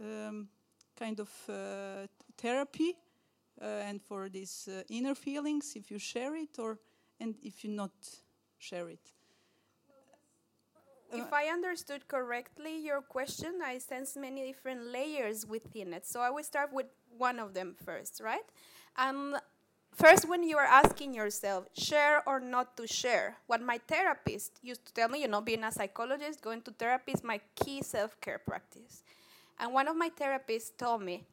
[0.02, 0.48] um,
[0.96, 2.08] kind of uh,
[2.38, 2.96] therapy
[3.62, 6.80] uh, and for these uh, inner feelings if you share it or
[7.20, 7.92] and if you not
[8.58, 9.14] share it
[11.12, 16.06] if I understood correctly your question, I sense many different layers within it.
[16.06, 18.44] So I will start with one of them first, right?
[18.98, 19.36] And
[19.98, 24.86] first, when you are asking yourself, share or not to share, what my therapist used
[24.86, 28.20] to tell me, you know, being a psychologist, going to therapy is my key self
[28.22, 29.04] care practice.
[29.60, 31.26] And one of my therapists told me,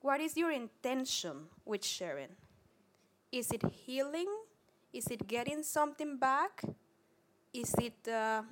[0.00, 2.34] what is your intention with sharing?
[3.30, 4.28] Is it healing?
[4.92, 6.62] Is it getting something back?
[7.52, 8.42] Is it uh,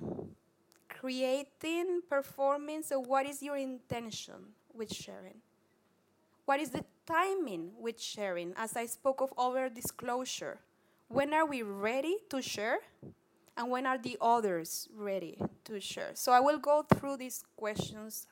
[0.89, 2.83] creating, performing?
[2.83, 5.41] So, what is your intention with sharing?
[6.45, 8.53] What is the timing with sharing?
[8.57, 10.59] As I spoke of over disclosure,
[11.07, 12.79] when are we ready to share?
[13.57, 16.11] And when are the others ready to share?
[16.13, 18.27] So, I will go through these questions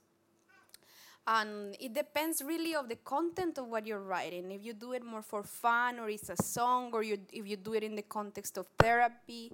[1.25, 5.03] and it depends really of the content of what you're writing if you do it
[5.05, 8.01] more for fun or it's a song or you, if you do it in the
[8.01, 9.51] context of therapy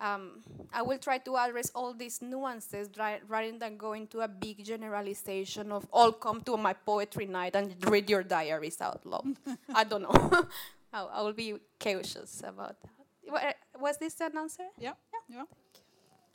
[0.00, 0.40] um,
[0.72, 2.88] i will try to address all these nuances
[3.28, 7.74] rather than go into a big generalization of all come to my poetry night and
[7.88, 9.36] read your diaries out loud
[9.74, 10.12] i don't know
[10.92, 12.76] I, I, will be cautious about
[13.32, 15.44] that was this an answer yeah yeah, yeah.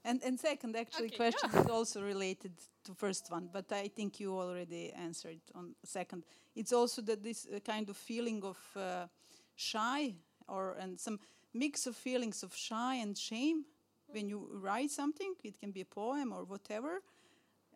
[0.05, 1.61] And and second, actually, okay, question yeah.
[1.61, 2.51] is also related
[2.84, 6.24] to first one, but I think you already answered on second.
[6.55, 9.07] It's also that this uh, kind of feeling of uh,
[9.55, 10.13] shy
[10.47, 11.20] or and some
[11.56, 13.66] mix of feelings of shy and shame
[14.08, 15.34] when you write something.
[15.43, 17.01] It can be a poem or whatever.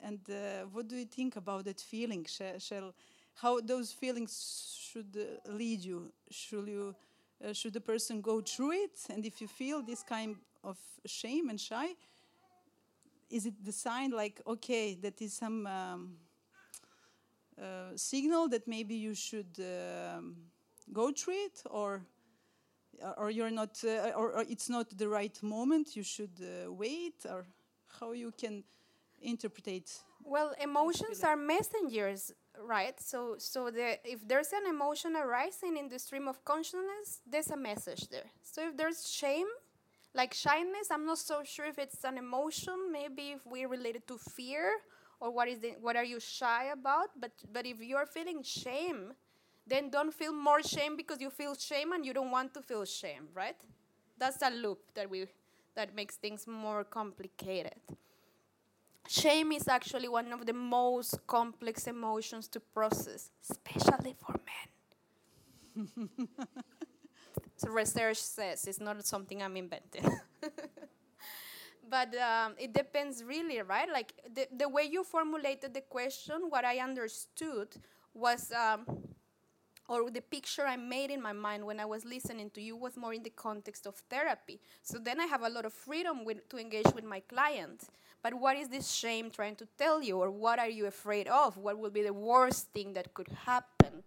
[0.03, 2.25] And uh, what do you think about that feeling?
[2.25, 2.93] Shall, shall
[3.35, 6.11] how those feelings should uh, lead you?
[6.29, 6.95] Should you
[7.43, 8.99] uh, should the person go through it?
[9.09, 11.95] And if you feel this kind of shame and shy,
[13.29, 16.17] is it the sign like okay that is some um,
[17.61, 20.35] uh, signal that maybe you should um,
[20.91, 22.01] go through it or
[23.17, 27.25] or you're not uh, or, or, it's not the right moment you should uh, wait
[27.29, 27.45] or
[27.99, 28.63] how you can
[29.21, 32.31] interpret well emotions are messengers
[32.61, 37.51] right so so the, if there's an emotion arising in the stream of consciousness there's
[37.51, 39.47] a message there so if there's shame
[40.13, 42.91] like shyness, I'm not so sure if it's an emotion.
[42.91, 44.71] Maybe if we relate it to fear
[45.19, 47.09] or what is the, what are you shy about?
[47.19, 49.13] But but if you're feeling shame,
[49.69, 52.85] then don't feel more shame because you feel shame and you don't want to feel
[52.85, 53.57] shame, right?
[54.17, 55.25] That's a loop that we
[55.75, 57.79] that makes things more complicated.
[59.07, 66.09] Shame is actually one of the most complex emotions to process, especially for men.
[67.59, 70.05] So research says it's not something I'm inventing.
[71.89, 73.89] but um, it depends really, right?
[73.91, 77.75] Like the, the way you formulated the question, what I understood
[78.13, 78.85] was, um,
[79.89, 82.95] or the picture I made in my mind when I was listening to you was
[82.95, 84.59] more in the context of therapy.
[84.83, 87.85] So then I have a lot of freedom with, to engage with my client.
[88.21, 91.57] But what is this shame trying to tell you, or what are you afraid of?
[91.57, 94.03] What will be the worst thing that could happen?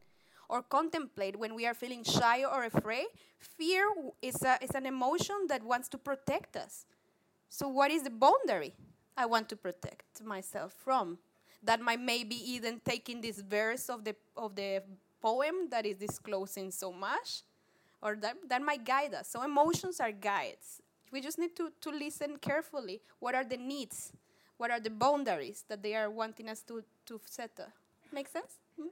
[0.49, 3.07] or contemplate when we are feeling shy or afraid,
[3.39, 3.87] fear
[4.21, 6.85] is, a, is an emotion that wants to protect us.
[7.49, 8.75] So, what is the boundary
[9.17, 11.17] I want to protect myself from?
[11.63, 14.83] That might maybe even taking this verse of the, of the
[15.23, 17.43] poem that is disclosing so much,
[18.03, 19.29] or that, that might guide us.
[19.29, 20.83] So, emotions are guides.
[21.13, 23.01] We just need to, to listen carefully.
[23.21, 24.13] What are the needs?
[24.57, 27.51] What are the boundaries that they are wanting us to, to set?
[28.13, 28.59] Make sense?
[28.79, 28.89] Hmm?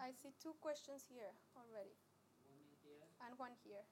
[0.00, 1.94] I see two questions here already.
[2.98, 3.28] One.
[3.28, 3.84] And one here.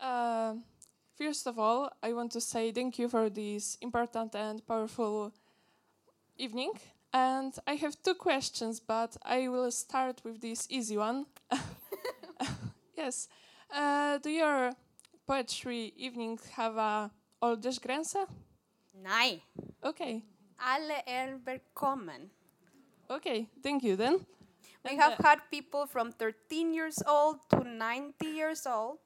[0.00, 0.54] Uh,
[1.16, 5.32] first of all, I want to say thank you for this important and powerful
[6.36, 6.72] evening.
[7.12, 11.26] And I have two questions, but I will start with this easy one.
[12.96, 13.28] yes.
[13.70, 14.72] Uh, do your
[15.26, 17.10] poetry evening have a
[17.42, 18.16] åldersgräns?
[18.92, 19.44] Nej.
[19.82, 20.22] Okay.
[20.56, 22.30] Alle är välkommen.
[23.10, 24.26] Okay, thank you then.
[24.84, 28.98] We and have uh, had people from 13 years old to 90 years old.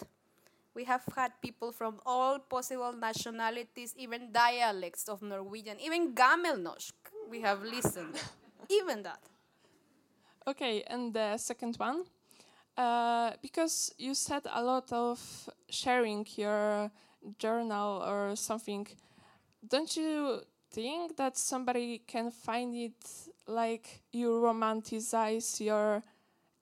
[0.75, 6.93] We have had people from all possible nationalities, even dialects of Norwegian, even Gammelnorsk.
[7.29, 8.17] We have listened,
[8.71, 9.21] even that.
[10.47, 12.05] Okay, and the second one,
[12.77, 15.21] uh, because you said a lot of
[15.69, 16.91] sharing your
[17.39, 18.87] journal or something,
[19.69, 20.41] don't you
[20.73, 22.95] think that somebody can find it
[23.47, 26.03] like you romanticize your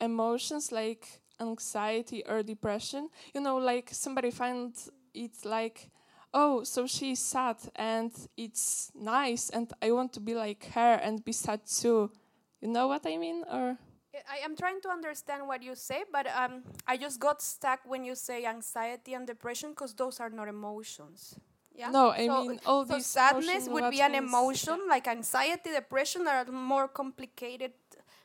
[0.00, 3.08] emotions, like anxiety or depression?
[3.34, 5.90] You know, like somebody finds it like,
[6.32, 11.24] oh, so she's sad and it's nice and I want to be like her and
[11.24, 12.10] be sad too.
[12.60, 13.44] You know what I mean?
[13.50, 13.78] Or
[14.28, 18.04] I am trying to understand what you say, but um, I just got stuck when
[18.04, 21.38] you say anxiety and depression because those are not emotions.
[21.74, 21.90] Yeah?
[21.90, 26.44] No, I mean, all so these sadness would be an emotion, like anxiety, depression are
[26.44, 27.72] more complicated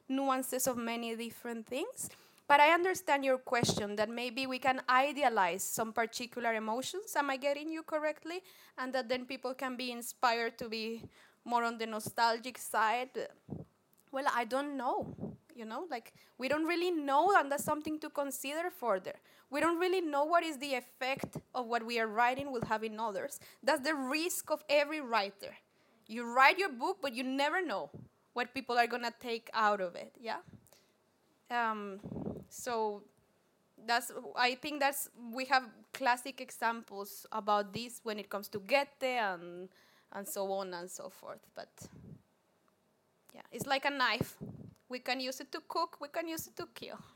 [0.09, 2.09] nuances of many different things.
[2.47, 7.15] But I understand your question that maybe we can idealize some particular emotions.
[7.15, 8.41] Am I getting you correctly?
[8.77, 11.03] And that then people can be inspired to be
[11.43, 13.09] more on the nostalgic side.
[14.11, 15.15] Well, I don't know.
[15.55, 19.13] You know, like we don't really know, and that's something to consider further.
[19.49, 22.83] We don't really know what is the effect of what we are writing will have
[22.83, 23.39] in others.
[23.63, 25.55] That's the risk of every writer.
[26.07, 27.89] You write your book, but you never know
[28.33, 30.11] what people are gonna take out of it.
[30.19, 30.39] Yeah.
[31.49, 32.01] Um,
[32.49, 33.03] so
[33.85, 39.03] that's I think that's we have classic examples about this when it comes to Goethe
[39.03, 39.69] and
[40.13, 41.45] and so on and so forth.
[41.55, 41.69] But
[43.33, 44.37] yeah, it's like a knife.
[44.89, 45.97] We can use it to cook.
[45.99, 46.99] We can use it to kill.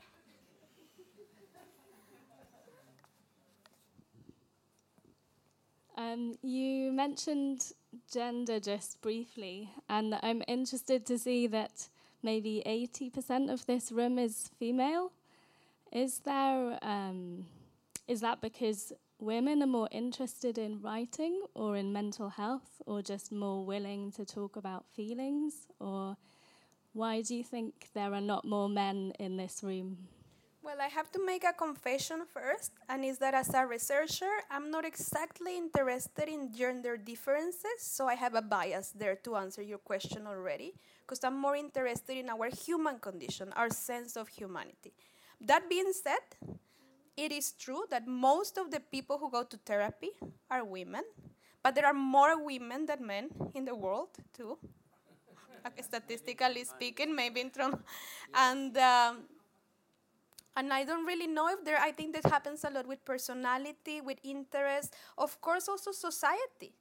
[5.96, 7.72] Um, you mentioned
[8.10, 11.88] gender just briefly, and I'm interested to see that
[12.22, 15.12] maybe 80% of this room is female.
[15.92, 17.46] Is there um,
[18.06, 23.32] is that because women are more interested in writing or in mental health, or just
[23.32, 26.16] more willing to talk about feelings, or
[26.92, 30.08] why do you think there are not more men in this room?
[30.62, 34.70] Well, I have to make a confession first, and is that as a researcher, I'm
[34.70, 39.78] not exactly interested in gender differences, so I have a bias there to answer your
[39.78, 44.92] question already, because I'm more interested in our human condition, our sense of humanity.
[45.40, 46.20] That being said,
[47.16, 50.10] it is true that most of the people who go to therapy
[50.50, 51.02] are women,
[51.62, 54.58] but there are more women than men in the world, too.
[55.66, 57.80] Okay, statistically speaking, maybe in Toronto.
[58.34, 59.24] And um,
[60.56, 61.78] and I don't really know if there.
[61.78, 64.94] I think that happens a lot with personality, with interest.
[65.18, 66.72] Of course, also society.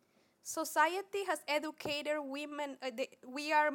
[0.41, 2.78] Society has educated women.
[2.82, 3.72] Uh, they, we are.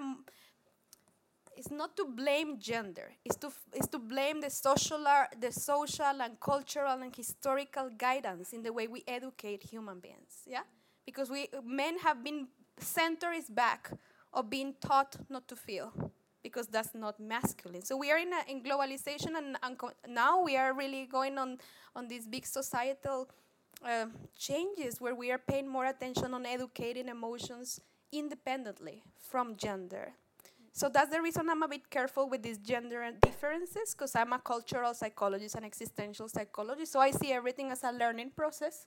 [1.57, 3.13] It's not to blame gender.
[3.25, 5.05] It's to it's to blame the social,
[5.41, 10.43] the social and cultural and historical guidance in the way we educate human beings.
[10.47, 10.65] Yeah,
[11.05, 12.49] because we men have been
[12.79, 13.91] center is back
[14.33, 15.93] of being taught not to feel
[16.43, 17.83] because that's not masculine.
[17.83, 21.59] So we are in, a, in globalization, and, and now we are really going on
[21.97, 23.29] on these big societal
[23.83, 27.81] uh, changes where we are paying more attention on educating emotions
[28.13, 30.13] independently from gender.
[30.75, 34.41] So that's the reason I'm a bit careful with these gender differences, because I'm a
[34.41, 36.91] cultural psychologist and existential psychologist.
[36.91, 38.87] So I see everything as a learning process.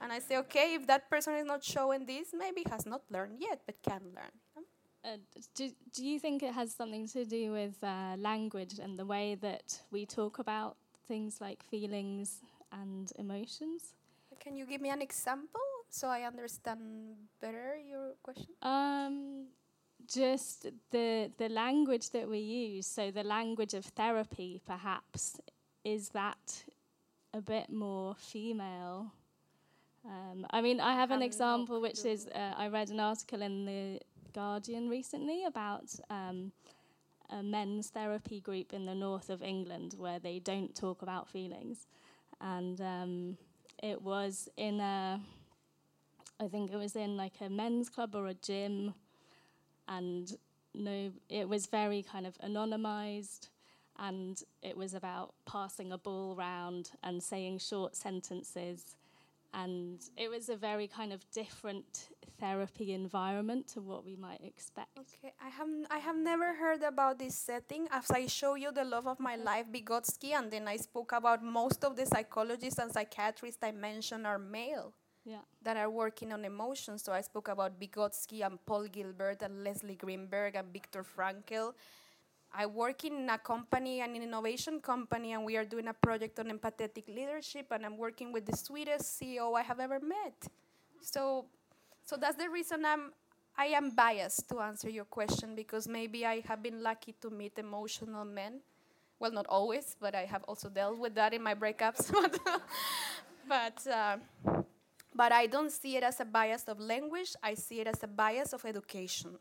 [0.00, 3.38] And I say, okay, if that person is not showing this, maybe has not learned
[3.40, 4.64] yet, but can learn.
[5.04, 5.16] Uh,
[5.56, 9.34] do, do you think it has something to do with uh, language and the way
[9.34, 10.76] that we talk about
[11.08, 13.94] things like feelings and emotions?
[14.38, 15.60] Can you give me an example
[15.90, 18.54] so I understand better your question?
[18.62, 19.46] Um,
[20.08, 22.86] just the the language that we use.
[22.86, 25.40] So the language of therapy, perhaps,
[25.84, 26.64] is that
[27.34, 29.12] a bit more female?
[30.04, 33.66] Um, I mean, I have an example, which is uh, I read an article in
[33.66, 34.00] the
[34.32, 36.52] Guardian recently about um,
[37.30, 41.86] a men's therapy group in the north of England where they don't talk about feelings,
[42.40, 43.36] and um,
[43.82, 45.20] it was in a,
[46.40, 48.94] I think it was in like a men's club or a gym,
[49.88, 50.36] and
[50.74, 53.48] no, it was very kind of anonymized,
[53.98, 58.94] and it was about passing a ball round and saying short sentences
[59.54, 62.08] and it was a very kind of different
[62.38, 64.98] therapy environment to what we might expect.
[64.98, 67.88] Okay, I have I have never heard about this setting.
[67.90, 71.42] As I show you the love of my life, Vygotsky, and then I spoke about
[71.42, 74.92] most of the psychologists and psychiatrists I mentioned are male
[75.28, 75.44] Yeah.
[75.62, 77.02] that are working on emotions.
[77.02, 81.74] So I spoke about Vygotsky and Paul Gilbert and Leslie Greenberg and Viktor Frankl.
[82.54, 86.46] I work in a company, an innovation company, and we are doing a project on
[86.46, 90.48] empathetic leadership, and I'm working with the sweetest CEO I have ever met.
[91.02, 91.44] So,
[92.06, 93.12] so that's the reason I'm,
[93.56, 97.58] I am biased to answer your question because maybe I have been lucky to meet
[97.58, 98.60] emotional men.
[99.20, 102.10] Well, not always, but I have also dealt with that in my breakups.
[103.48, 104.16] but, uh,
[105.20, 107.32] but I don't see it as a bias of language.
[107.42, 109.32] I see it as a bias of education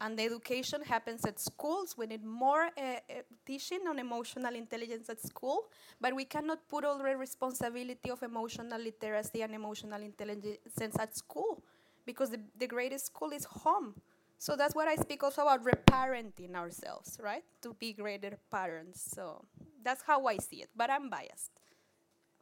[0.00, 1.96] and the education happens at schools.
[1.96, 3.00] We need more uh,
[3.46, 5.58] teaching on emotional intelligence at school,
[6.00, 11.62] but we cannot put all the responsibility of emotional literacy and emotional intelligence at school
[12.04, 13.94] because the, the greatest school is home.
[14.38, 17.44] So that's what I speak also about reparenting ourselves, right?
[17.62, 19.10] To be greater parents.
[19.14, 19.44] So
[19.82, 21.52] that's how I see it, but I'm biased.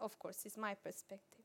[0.01, 1.42] Of course, it's my perspective.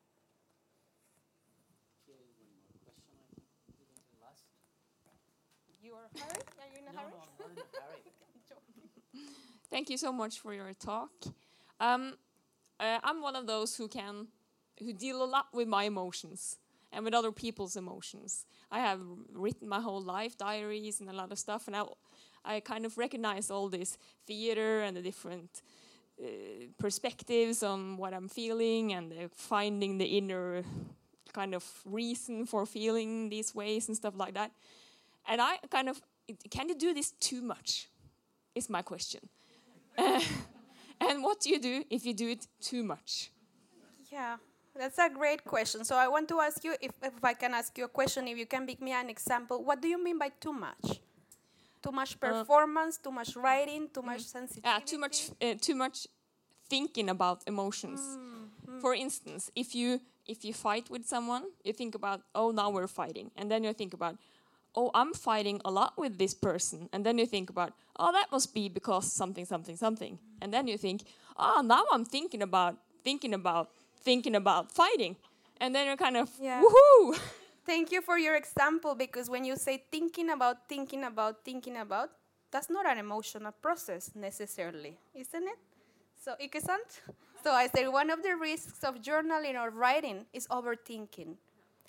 [5.88, 6.42] You are hurry?
[6.60, 7.12] Are you in a no, hurry?
[7.40, 9.24] No, I'm not in a hurry.
[9.70, 11.12] Thank you so much for your talk.
[11.80, 12.16] Um,
[12.80, 14.28] uh, I'm one of those who can,
[14.80, 16.58] who deal a lot with my emotions
[16.92, 18.46] and with other people's emotions.
[18.70, 19.00] I have
[19.32, 21.84] written my whole life diaries and a lot of stuff, and I,
[22.44, 25.62] I kind of recognize all this theater and the different
[26.22, 26.28] uh,
[26.78, 30.64] perspectives on what I'm feeling and uh, finding the inner
[31.32, 34.52] kind of reason for feeling these ways and stuff like that.
[35.28, 36.02] And I kind of,
[36.50, 37.90] can you do this too much?
[38.56, 39.22] Is my question.
[39.98, 43.32] and what do you do if you do it too much?
[44.12, 44.38] Yeah,
[44.76, 45.84] that's a great question.
[45.84, 48.38] So I want to ask you if, if I can ask you a question, if
[48.38, 49.64] you can give me an example.
[49.64, 51.02] What do you mean by too much?
[51.84, 54.68] Too much uh, performance, uh, too much writing, too much sensitivity?
[54.68, 56.08] Yeah, too much, uh, too much
[56.70, 58.00] thinking about emotions.
[58.00, 58.82] Mm, mm.
[58.82, 62.88] For instance, if you if you fight with someone, you think about, oh, now we're
[62.88, 64.18] fighting, and then you think about,
[64.78, 66.88] oh, I'm fighting a lot with this person.
[66.94, 70.20] And then you think about, oh, that must be because something, something, something.
[70.40, 71.04] And then you think,
[71.36, 73.72] oh, now I'm thinking about, thinking about,
[74.02, 75.16] thinking about fighting.
[75.60, 76.62] And then you're kind of, yeah.
[76.62, 77.20] woohoo!
[77.66, 82.12] Thank you for your example because when you say thinking about, thinking about, thinking about,
[82.52, 85.60] that's not an emotional process necessarily, isn't it?
[86.24, 86.80] So, Ike-san?
[87.44, 91.36] So I said one of the risks of journaling or writing is overthinking.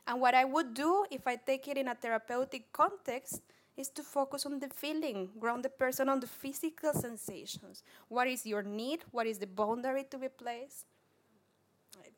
[0.08, 3.42] And what I would do if I take it in a therapeutic context
[3.76, 7.84] is to focus on the feeling, ground the person on the physical sensations.
[8.08, 9.04] What is your need?
[9.10, 10.86] What is the boundary to be placed?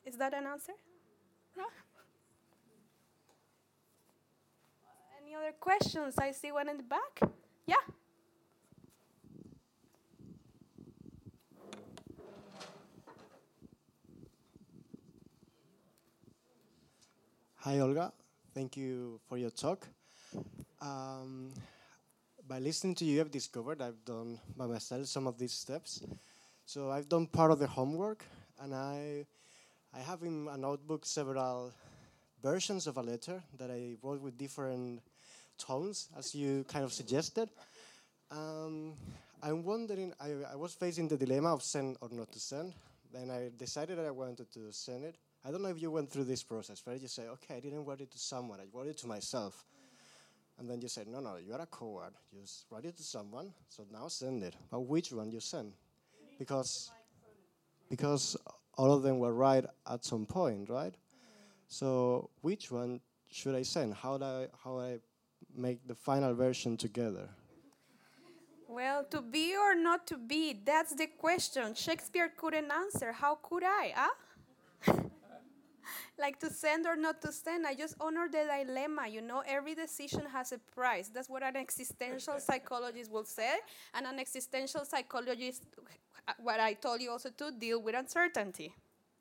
[0.06, 0.72] Is that an answer?
[1.56, 1.64] No?
[5.20, 6.14] Any other questions?
[6.16, 7.20] I see one in the back.
[7.66, 7.74] Yeah?
[17.64, 18.10] Hi, Olga.
[18.54, 19.86] Thank you for your talk.
[20.80, 21.52] Um,
[22.48, 26.02] by listening to you, I've discovered I've done by myself some of these steps.
[26.64, 28.24] So I've done part of the homework,
[28.62, 29.26] and I,
[29.92, 31.70] I have in a notebook several
[32.42, 35.02] versions of a letter that I wrote with different
[35.58, 37.50] tones, as you kind of suggested.
[38.30, 38.94] Um,
[39.42, 42.72] I'm wondering, I, I was facing the dilemma of send or not to send.
[43.12, 45.16] Then I decided that I wanted to send it.
[45.44, 47.84] I don't know if you went through this process, where you say, okay, I didn't
[47.84, 49.64] write it to someone, I wrote it to myself.
[50.58, 52.12] And then you say, no, no, you're a coward.
[52.30, 54.54] You just write it to someone, so now send it.
[54.70, 55.72] But which one you send?
[56.38, 56.90] Because,
[57.88, 58.36] because
[58.76, 60.94] all of them were right at some point, right?
[61.68, 63.00] So which one
[63.30, 63.94] should I send?
[63.94, 64.98] How do I, how I
[65.56, 67.30] make the final version together?
[68.68, 71.74] Well, to be or not to be, that's the question.
[71.74, 73.12] Shakespeare couldn't answer.
[73.12, 74.10] How could I, huh?
[76.18, 77.66] Like to send or not to send.
[77.66, 79.08] I just honor the dilemma.
[79.08, 81.08] You know, every decision has a price.
[81.08, 83.54] That's what an existential psychologist will say.
[83.94, 85.64] And an existential psychologist,
[86.38, 88.74] what I told you also to deal with uncertainty,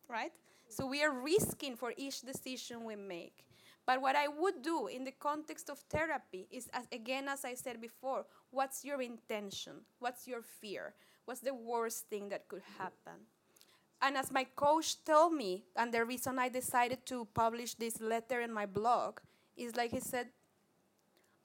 [0.07, 0.31] right?
[0.67, 3.45] So we are risking for each decision we make.
[3.85, 7.55] But what I would do in the context of therapy is, as, again, as I
[7.55, 9.81] said before, what's your intention?
[9.97, 10.93] What's your fear?
[11.25, 13.25] What's the worst thing that could happen?
[14.01, 18.41] And as my coach told me, and the reason I decided to publish this letter
[18.41, 19.19] in my blog
[19.57, 20.29] is like he said,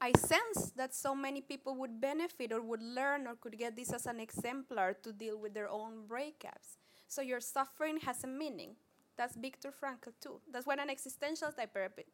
[0.01, 3.93] I sense that so many people would benefit or would learn or could get this
[3.93, 6.77] as an exemplar to deal with their own breakups.
[7.09, 8.77] So your suffering has a meaning.
[9.17, 10.41] That's Viktor Frankl too.
[10.53, 11.51] That's what an existential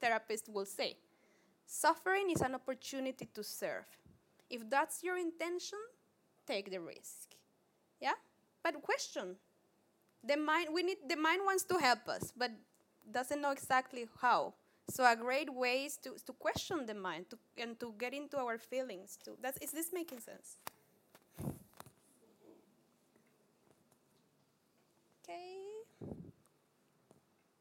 [0.00, 0.96] therapist will say.
[1.66, 3.86] Suffering is an opportunity to serve.
[4.48, 5.78] If that's your intention,
[6.46, 7.34] take the risk.
[8.00, 8.14] Yeah?
[8.62, 9.36] But question
[10.24, 12.50] the mind we need the mind wants to help us but
[13.10, 14.54] doesn't know exactly how.
[14.88, 18.36] So a great way is to, to question the mind to, and to get into
[18.38, 19.36] our feelings too.
[19.40, 20.56] That's is this making sense?
[25.22, 25.58] Okay.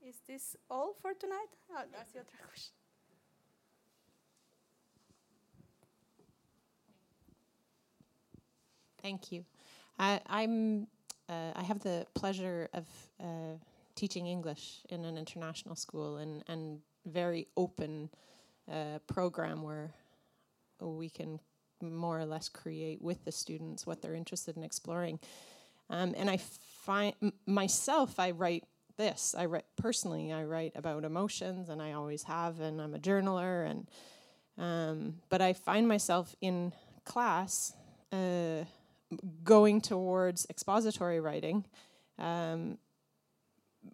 [0.08, 1.50] Is this all for tonight?
[1.72, 2.74] Oh, that's your other question.
[9.02, 9.46] Thank you.
[9.98, 10.88] I, i'm
[11.30, 12.88] uh, I have the pleasure of
[13.22, 13.58] uh,
[13.96, 18.10] teaching English in an international school and and very open
[18.72, 19.94] uh, program where
[20.82, 21.40] we can
[21.82, 25.20] more or less create with the students what they're interested in exploring.
[25.90, 27.14] Um, and I find
[27.46, 28.66] myself, I write
[28.98, 29.34] this.
[29.38, 30.32] I write personally.
[30.32, 32.60] I write about emotions, and I always have.
[32.60, 33.88] And I'm a journaler, and
[34.58, 36.74] um, but I find myself in
[37.06, 37.74] class
[38.12, 38.66] uh,
[39.44, 41.66] going towards expository writing
[42.18, 42.78] um,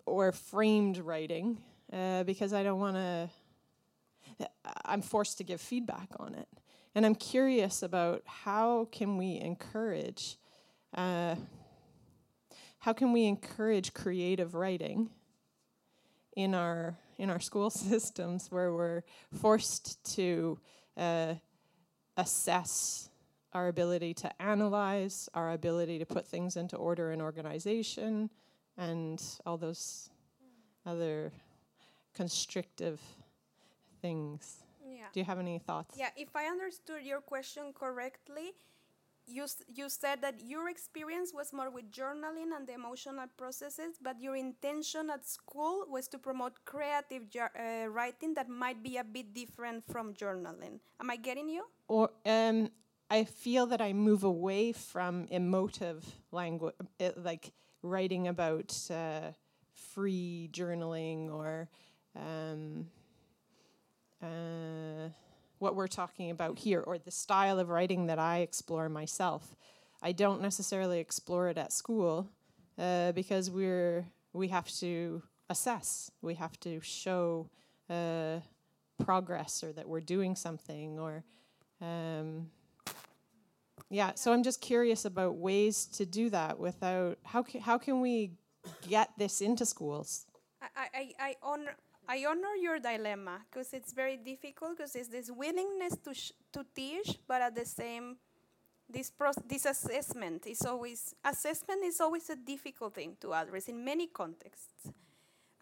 [0.06, 1.58] or framed writing
[1.94, 3.30] uh, because I don't want to.
[4.84, 6.48] I'm forced to give feedback on it,
[6.94, 10.38] and I'm curious about how can we encourage.
[10.94, 11.36] Uh,
[12.80, 15.10] how can we encourage creative writing
[16.36, 20.60] in our in our school systems where we're forced to
[20.98, 21.36] uh,
[22.18, 23.10] assess
[23.56, 28.30] our ability to analyze, our ability to put things into order and organization,
[28.78, 30.10] and all those
[30.86, 31.32] other
[32.14, 33.00] constrictive
[34.02, 34.64] things.
[34.86, 35.08] Yeah.
[35.14, 35.96] Do you have any thoughts?
[35.98, 38.52] Yeah, if I understood your question correctly,
[39.26, 44.22] you, you said that your experience was more with journaling and the emotional processes, but
[44.22, 49.34] your intention at school was to promote creative uh, writing that might be a bit
[49.34, 50.80] different from journaling.
[51.00, 51.64] Am I getting you?
[51.88, 52.70] or um,
[53.10, 56.74] I feel that I move away from emotive language,
[57.16, 57.52] like
[57.84, 59.32] writing about uh,
[59.74, 61.70] free journaling or
[62.16, 62.88] um,
[64.24, 65.10] uh,
[65.60, 69.56] what we're talking about here, or the style of writing that I explore myself.
[70.02, 72.30] I don't necessarily explore it at school
[72.78, 77.50] uh, because we're we have to assess, we have to show
[77.90, 78.40] uh,
[79.04, 81.24] progress, or that we're doing something, or
[81.82, 82.50] um,
[83.90, 88.32] yeah, so I'm just curious about ways to do that without how how can we
[88.88, 90.26] get this into schools?
[90.62, 91.76] I, I, I, honor.
[92.08, 96.66] I honor your dilemma because it's very difficult because it's this willingness to sh- to
[96.76, 98.18] teach, but at the same,
[98.90, 103.84] this proc- this assessment is always assessment is always a difficult thing to address in
[103.84, 104.90] many contexts.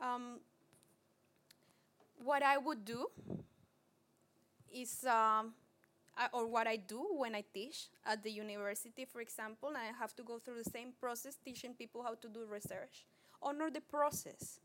[0.02, 0.40] Um,
[2.24, 3.08] what I would do
[4.74, 5.54] is, um,
[6.18, 10.16] I, or what I do when I teach at the university, for example, I have
[10.16, 13.06] to go through the same process teaching people how to do research.
[13.42, 14.60] Honor the process.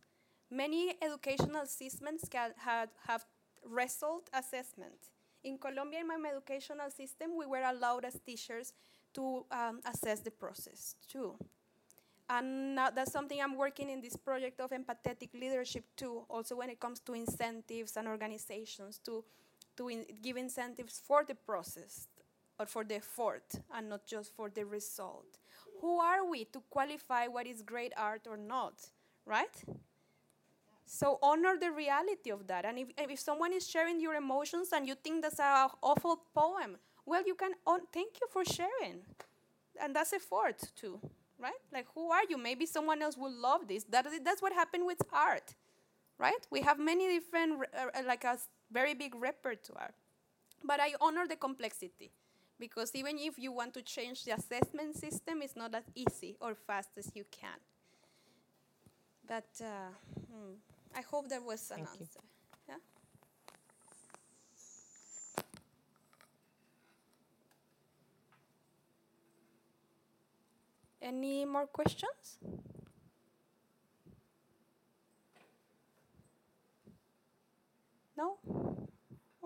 [0.50, 3.24] Many educational systems can have, have
[3.64, 5.10] result assessment.
[5.44, 8.72] In Colombia, in my educational system, we were allowed as teachers
[9.14, 11.34] to um, assess the process too.
[12.30, 16.78] And that's something I'm working in this project of empathetic leadership too, also when it
[16.78, 19.24] comes to incentives and organizations to,
[19.78, 22.06] to in give incentives for the process
[22.58, 25.38] or for the effort and not just for the result.
[25.80, 28.74] Who are we to qualify what is great art or not,
[29.24, 29.56] right?
[30.84, 32.64] So honor the reality of that.
[32.64, 36.78] And if, if someone is sharing your emotions and you think that's an awful poem,
[37.04, 37.52] well, you can
[37.92, 39.02] thank you for sharing.
[39.80, 40.98] And that's effort too,
[41.38, 41.60] right?
[41.72, 42.38] Like, who are you?
[42.38, 43.84] Maybe someone else will love this.
[43.84, 45.54] That that's what happened with art,
[46.18, 46.46] right?
[46.50, 48.38] We have many different, uh, like a
[48.70, 49.94] very big repertoire.
[50.64, 52.10] But I honor the complexity
[52.58, 56.54] because even if you want to change the assessment system, it's not as easy or
[56.54, 57.58] fast as you can.
[59.26, 59.92] But uh,
[60.32, 60.54] hmm,
[60.96, 62.20] I hope there was an Thank answer.
[62.68, 62.74] Yeah.
[71.00, 72.38] Any more questions?
[78.18, 78.38] No?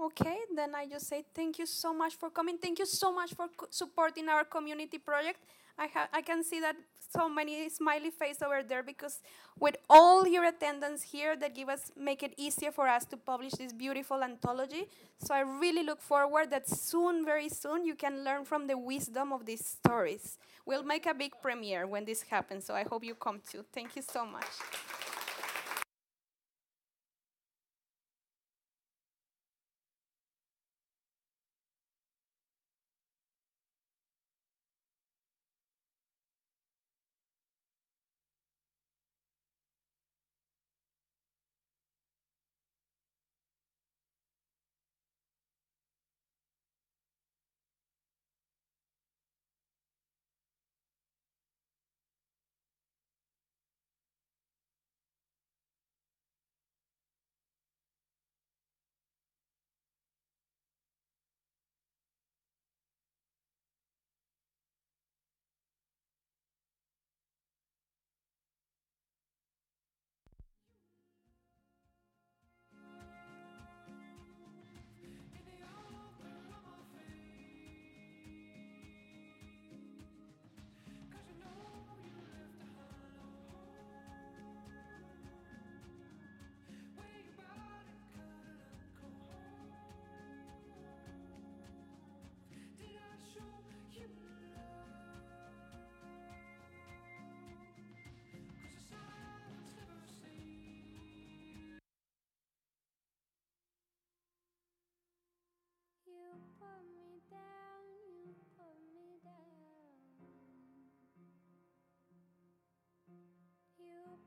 [0.07, 2.57] Okay, then I just say thank you so much for coming.
[2.57, 5.40] Thank you so much for supporting our community project.
[5.78, 6.77] I, ha- I can see that
[7.15, 9.20] so many smiley face over there because
[9.59, 13.53] with all your attendance here that give us make it easier for us to publish
[13.53, 14.89] this beautiful anthology.
[15.19, 19.32] So I really look forward that soon, very soon, you can learn from the wisdom
[19.32, 20.39] of these stories.
[20.65, 23.65] We'll make a big premiere when this happens, so I hope you come too.
[23.73, 24.47] Thank you so much.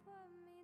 [0.05, 0.54] for me.